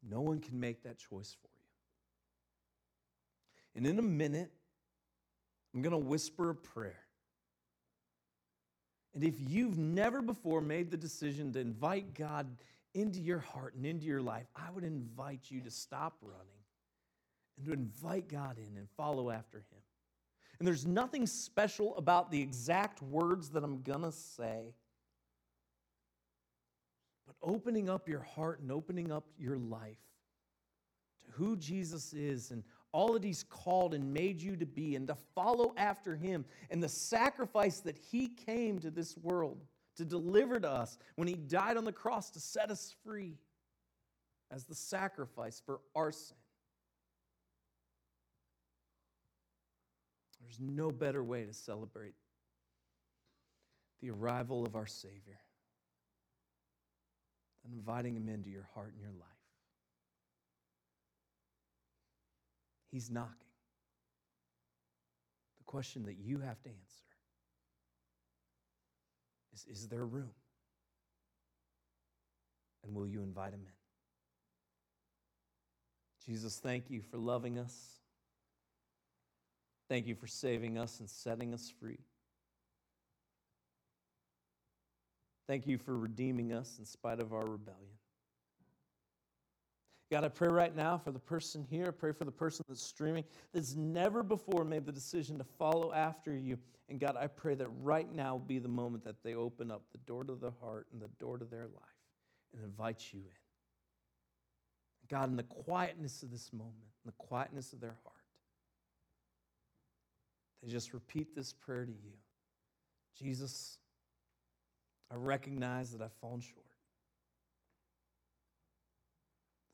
No 0.09 0.21
one 0.21 0.39
can 0.39 0.59
make 0.61 0.83
that 0.85 0.99
choice 0.99 1.37
for 1.41 1.49
you. 1.49 1.59
And 3.75 3.87
in 3.87 3.99
a 3.99 4.03
minute, 4.03 4.51
I'm 5.75 5.83
going 5.83 5.93
to 5.93 5.99
whisper 5.99 6.51
a 6.51 6.55
prayer. 6.55 7.05
And 9.15 9.25
if 9.25 9.35
you've 9.39 9.79
never 9.79 10.23
before 10.23 10.61
made 10.61 10.91
the 10.91 10.97
decision 10.97 11.53
to 11.53 11.59
invite 11.59 12.15
God 12.15 12.47
into 12.95 13.21
your 13.21 13.41
heart 13.41 13.75
and 13.75 13.85
into 13.85 14.07
your 14.07 14.23
life, 14.23 14.47
I 14.55 14.71
would 14.71 14.85
invite 14.85 15.51
you 15.51 15.61
to 15.63 15.71
stop 15.71 16.17
running 16.23 16.58
and 17.59 17.67
to 17.67 17.73
invite 17.73 18.29
God 18.29 18.57
in 18.59 18.77
and 18.77 18.89
follow 18.97 19.31
after 19.31 19.59
Him. 19.59 19.79
And 20.59 20.67
there's 20.67 20.87
nothing 20.87 21.27
special 21.27 21.97
about 21.97 22.31
the 22.31 22.41
exact 22.41 23.03
words 23.03 23.51
that 23.51 23.63
I'm 23.63 23.83
going 23.83 24.03
to 24.03 24.13
say. 24.13 24.75
But 27.27 27.37
opening 27.43 27.89
up 27.89 28.09
your 28.09 28.23
heart 28.23 28.61
and 28.61 28.73
opening 28.73 29.13
up 29.13 29.25
your 29.39 29.57
life 29.57 29.99
to 31.25 31.33
who 31.33 31.57
Jesus 31.57 32.13
is 32.13 32.51
and 32.51 32.65
all 32.93 33.13
that 33.13 33.23
He's 33.23 33.45
called 33.45 33.95
and 33.95 34.13
made 34.13 34.41
you 34.41 34.57
to 34.57 34.67
be, 34.67 34.97
and 34.97 35.07
to 35.09 35.15
follow 35.35 35.75
after 35.77 36.17
Him, 36.17 36.45
and 36.71 36.83
the 36.83 36.89
sacrifice 36.89 37.81
that 37.81 37.99
He 37.99 38.29
came 38.29 38.79
to 38.79 38.91
this 38.91 39.17
world 39.19 39.63
to 39.97 40.05
deliver 40.05 40.59
to 40.59 40.71
us 40.71 40.99
when 41.17 41.29
He 41.29 41.35
died 41.35 41.77
on 41.77 41.85
the 41.85 41.93
cross 41.93 42.31
to 42.31 42.41
set 42.41 42.71
us 42.71 42.95
free 43.05 43.37
as 44.51 44.65
the 44.65 44.75
sacrifice 44.75 45.63
for 45.65 45.81
our 45.95 46.11
sin. 46.11 46.37
There's 50.49 50.61
no 50.61 50.91
better 50.91 51.23
way 51.23 51.45
to 51.45 51.53
celebrate 51.53 52.15
the 54.01 54.11
arrival 54.11 54.65
of 54.65 54.77
our 54.77 54.87
Savior 54.87 55.39
than 57.63 57.75
inviting 57.75 58.17
Him 58.17 58.31
into 58.31 58.49
your 58.49 58.67
heart 58.75 58.93
and 58.95 59.03
your 59.03 59.13
life. 59.13 59.29
He's 62.91 63.11
knocking. 63.11 63.35
The 65.59 65.65
question 65.65 66.05
that 66.05 66.17
you 66.19 66.39
have 66.39 66.63
to 66.63 66.71
answer 66.71 67.05
is 69.53 69.67
Is 69.71 69.89
there 69.89 70.07
room? 70.07 70.31
And 72.85 72.95
will 72.95 73.07
you 73.07 73.21
invite 73.21 73.53
him 73.53 73.61
in? 73.61 73.73
Jesus, 76.25 76.57
thank 76.59 76.89
you 76.89 77.03
for 77.03 77.19
loving 77.19 77.59
us. 77.59 77.98
Thank 79.89 80.07
you 80.07 80.15
for 80.15 80.27
saving 80.27 80.79
us 80.79 81.01
and 81.01 81.09
setting 81.09 81.55
us 81.55 81.73
free. 81.81 81.99
Thank 85.47 85.67
you 85.67 85.79
for 85.79 85.97
redeeming 85.97 86.53
us 86.53 86.77
in 86.79 86.85
spite 86.85 87.21
of 87.21 87.33
our 87.33 87.47
rebellion. 87.47 87.99
God, 90.11 90.25
I 90.25 90.29
pray 90.29 90.49
right 90.49 90.75
now 90.75 90.97
for 90.99 91.11
the 91.11 91.19
person 91.19 91.67
here. 91.69 91.87
I 91.89 91.91
pray 91.91 92.13
for 92.13 92.25
the 92.25 92.33
person 92.33 92.65
that's 92.69 92.83
streaming 92.83 93.25
that's 93.53 93.75
never 93.75 94.23
before 94.23 94.65
made 94.65 94.87
the 94.87 94.93
decision 94.93 95.37
to 95.39 95.45
follow 95.45 95.93
after 95.93 96.35
you. 96.35 96.59
And 96.89 96.99
God, 96.99 97.17
I 97.19 97.27
pray 97.27 97.55
that 97.55 97.69
right 97.83 98.11
now 98.15 98.33
will 98.33 98.41
be 98.41 98.59
the 98.59 98.69
moment 98.69 99.05
that 99.05 99.23
they 99.23 99.35
open 99.35 99.71
up 99.71 99.83
the 99.93 99.99
door 99.99 100.25
to 100.25 100.35
their 100.35 100.55
heart 100.63 100.87
and 100.93 101.01
the 101.01 101.11
door 101.21 101.37
to 101.37 101.45
their 101.45 101.67
life 101.67 101.99
and 102.55 102.65
invite 102.65 103.13
you 103.13 103.21
in. 103.21 105.09
God, 105.11 105.31
in 105.31 105.37
the 105.37 105.43
quietness 105.43 106.23
of 106.23 106.31
this 106.31 106.53
moment, 106.53 106.75
in 107.05 107.09
the 107.11 107.25
quietness 107.27 107.75
of 107.75 107.81
their 107.81 107.97
heart, 108.05 108.18
they 110.63 110.69
just 110.69 110.93
repeat 110.93 111.35
this 111.35 111.53
prayer 111.53 111.85
to 111.85 111.93
you 111.93 112.13
Jesus, 113.19 113.79
I 115.11 115.17
recognize 115.17 115.91
that 115.93 116.03
I've 116.03 116.13
fallen 116.21 116.41
short. 116.41 116.65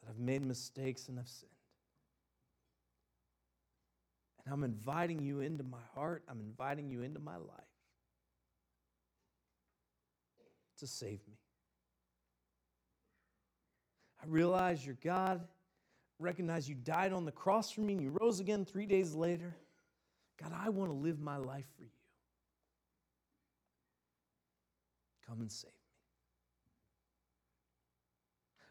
that 0.01 0.11
I've 0.11 0.19
made 0.19 0.43
mistakes 0.43 1.09
and 1.09 1.19
I've 1.19 1.29
sinned. 1.29 1.51
And 4.45 4.53
I'm 4.53 4.65
inviting 4.65 5.23
you 5.23 5.41
into 5.41 5.65
my 5.65 5.79
heart, 5.95 6.23
I'm 6.29 6.41
inviting 6.41 6.91
you 6.91 7.03
into 7.03 7.21
my 7.21 7.37
life 7.37 7.75
to 10.79 10.87
save 10.87 11.21
me. 11.29 11.39
I 14.23 14.27
realize 14.27 14.85
you're 14.85 14.97
God, 15.03 15.47
recognize 16.19 16.69
you 16.69 16.75
died 16.75 17.13
on 17.13 17.25
the 17.25 17.33
cross 17.33 17.71
for 17.71 17.83
me 17.83 17.95
and 17.95 18.03
you 18.03 18.17
rose 18.21 18.41
again 18.41 18.65
three 18.65 18.87
days 18.87 19.15
later. 19.15 19.55
God, 20.43 20.53
I 20.55 20.69
want 20.69 20.91
to 20.91 20.97
live 20.97 21.21
my 21.21 21.37
life 21.37 21.67
for 21.77 21.83
you. 21.83 21.89
Come 25.27 25.41
and 25.41 25.51
save 25.51 25.71
me. 25.71 25.79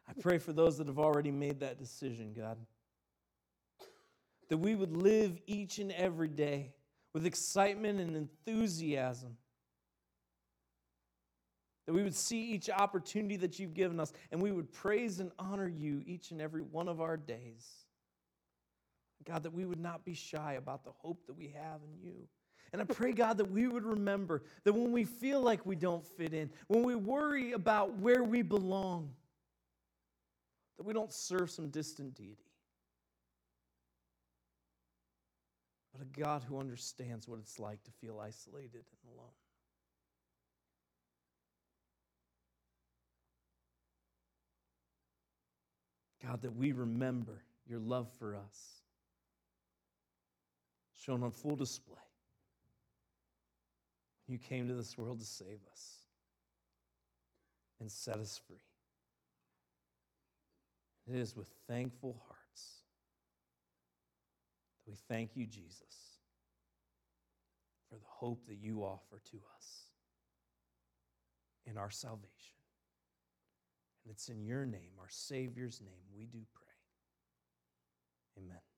I 0.08 0.21
pray 0.21 0.38
for 0.38 0.54
those 0.54 0.78
that 0.78 0.88
have 0.88 0.99
already 0.99 1.32
made 1.32 1.62
that 1.62 1.80
decision, 1.80 2.34
God. 2.34 2.58
That 4.49 4.58
we 4.58 4.76
would 4.76 4.95
live 4.95 5.39
each 5.47 5.80
and 5.80 5.91
every 5.91 6.28
day 6.28 6.73
with 7.13 7.26
excitement 7.26 7.99
and 7.99 8.15
enthusiasm. 8.15 9.38
That 11.86 11.93
we 11.93 12.04
would 12.04 12.15
see 12.15 12.52
each 12.52 12.69
opportunity 12.69 13.38
that 13.38 13.60
you've 13.60 13.73
given 13.73 13.99
us 13.99 14.13
and 14.32 14.41
we 14.41 14.52
would 14.52 14.71
praise 14.71 15.19
and 15.19 15.32
honor 15.39 15.67
you 15.67 16.02
each 16.06 16.32
and 16.32 16.41
every 16.41 16.62
one 16.62 16.88
of 16.88 17.02
our 17.02 17.17
days. 17.17 17.82
God, 19.25 19.43
that 19.43 19.53
we 19.53 19.65
would 19.65 19.79
not 19.79 20.05
be 20.05 20.13
shy 20.13 20.53
about 20.53 20.83
the 20.83 20.91
hope 20.91 21.25
that 21.27 21.36
we 21.36 21.53
have 21.55 21.81
in 21.83 22.01
you. 22.01 22.27
And 22.71 22.81
I 22.81 22.86
pray, 22.86 23.12
God, 23.12 23.38
that 23.38 23.51
we 23.51 23.67
would 23.67 23.83
remember 23.83 24.43
that 24.63 24.73
when 24.73 24.91
we 24.91 25.03
feel 25.03 25.41
like 25.41 25.65
we 25.65 25.75
don't 25.75 26.05
fit 26.05 26.33
in, 26.33 26.49
when 26.67 26.83
we 26.83 26.95
worry 26.95 27.51
about 27.51 27.97
where 27.99 28.23
we 28.23 28.41
belong, 28.41 29.12
that 30.77 30.83
we 30.83 30.93
don't 30.93 31.13
serve 31.13 31.51
some 31.51 31.69
distant 31.69 32.15
deity, 32.15 32.51
but 35.91 36.01
a 36.01 36.19
God 36.19 36.43
who 36.47 36.59
understands 36.59 37.27
what 37.27 37.39
it's 37.39 37.59
like 37.59 37.83
to 37.83 37.91
feel 37.91 38.19
isolated 38.19 38.73
and 38.73 39.13
alone. 39.15 39.29
God, 46.25 46.41
that 46.41 46.55
we 46.55 46.71
remember 46.71 47.43
your 47.67 47.79
love 47.79 48.09
for 48.17 48.36
us 48.36 48.82
shown 51.03 51.23
on 51.23 51.31
full 51.31 51.55
display. 51.55 51.95
when 54.25 54.33
You 54.33 54.39
came 54.39 54.67
to 54.67 54.73
this 54.73 54.97
world 54.97 55.19
to 55.19 55.25
save 55.25 55.59
us 55.71 55.97
and 57.79 57.91
set 57.91 58.17
us 58.17 58.39
free. 58.47 58.57
It 61.07 61.19
is 61.19 61.35
with 61.35 61.49
thankful 61.67 62.15
hearts 62.27 62.83
that 64.85 64.91
we 64.91 64.97
thank 65.09 65.35
you, 65.35 65.45
Jesus, 65.45 66.19
for 67.89 67.95
the 67.95 68.05
hope 68.07 68.45
that 68.47 68.57
you 68.61 68.83
offer 68.83 69.19
to 69.31 69.37
us 69.57 69.91
in 71.65 71.77
our 71.77 71.89
salvation. 71.89 72.29
And 74.05 74.13
it's 74.13 74.29
in 74.29 74.45
your 74.45 74.65
name, 74.65 74.91
our 74.99 75.09
Savior's 75.09 75.81
name, 75.81 76.03
we 76.15 76.25
do 76.25 76.39
pray. 76.53 78.43
Amen. 78.43 78.72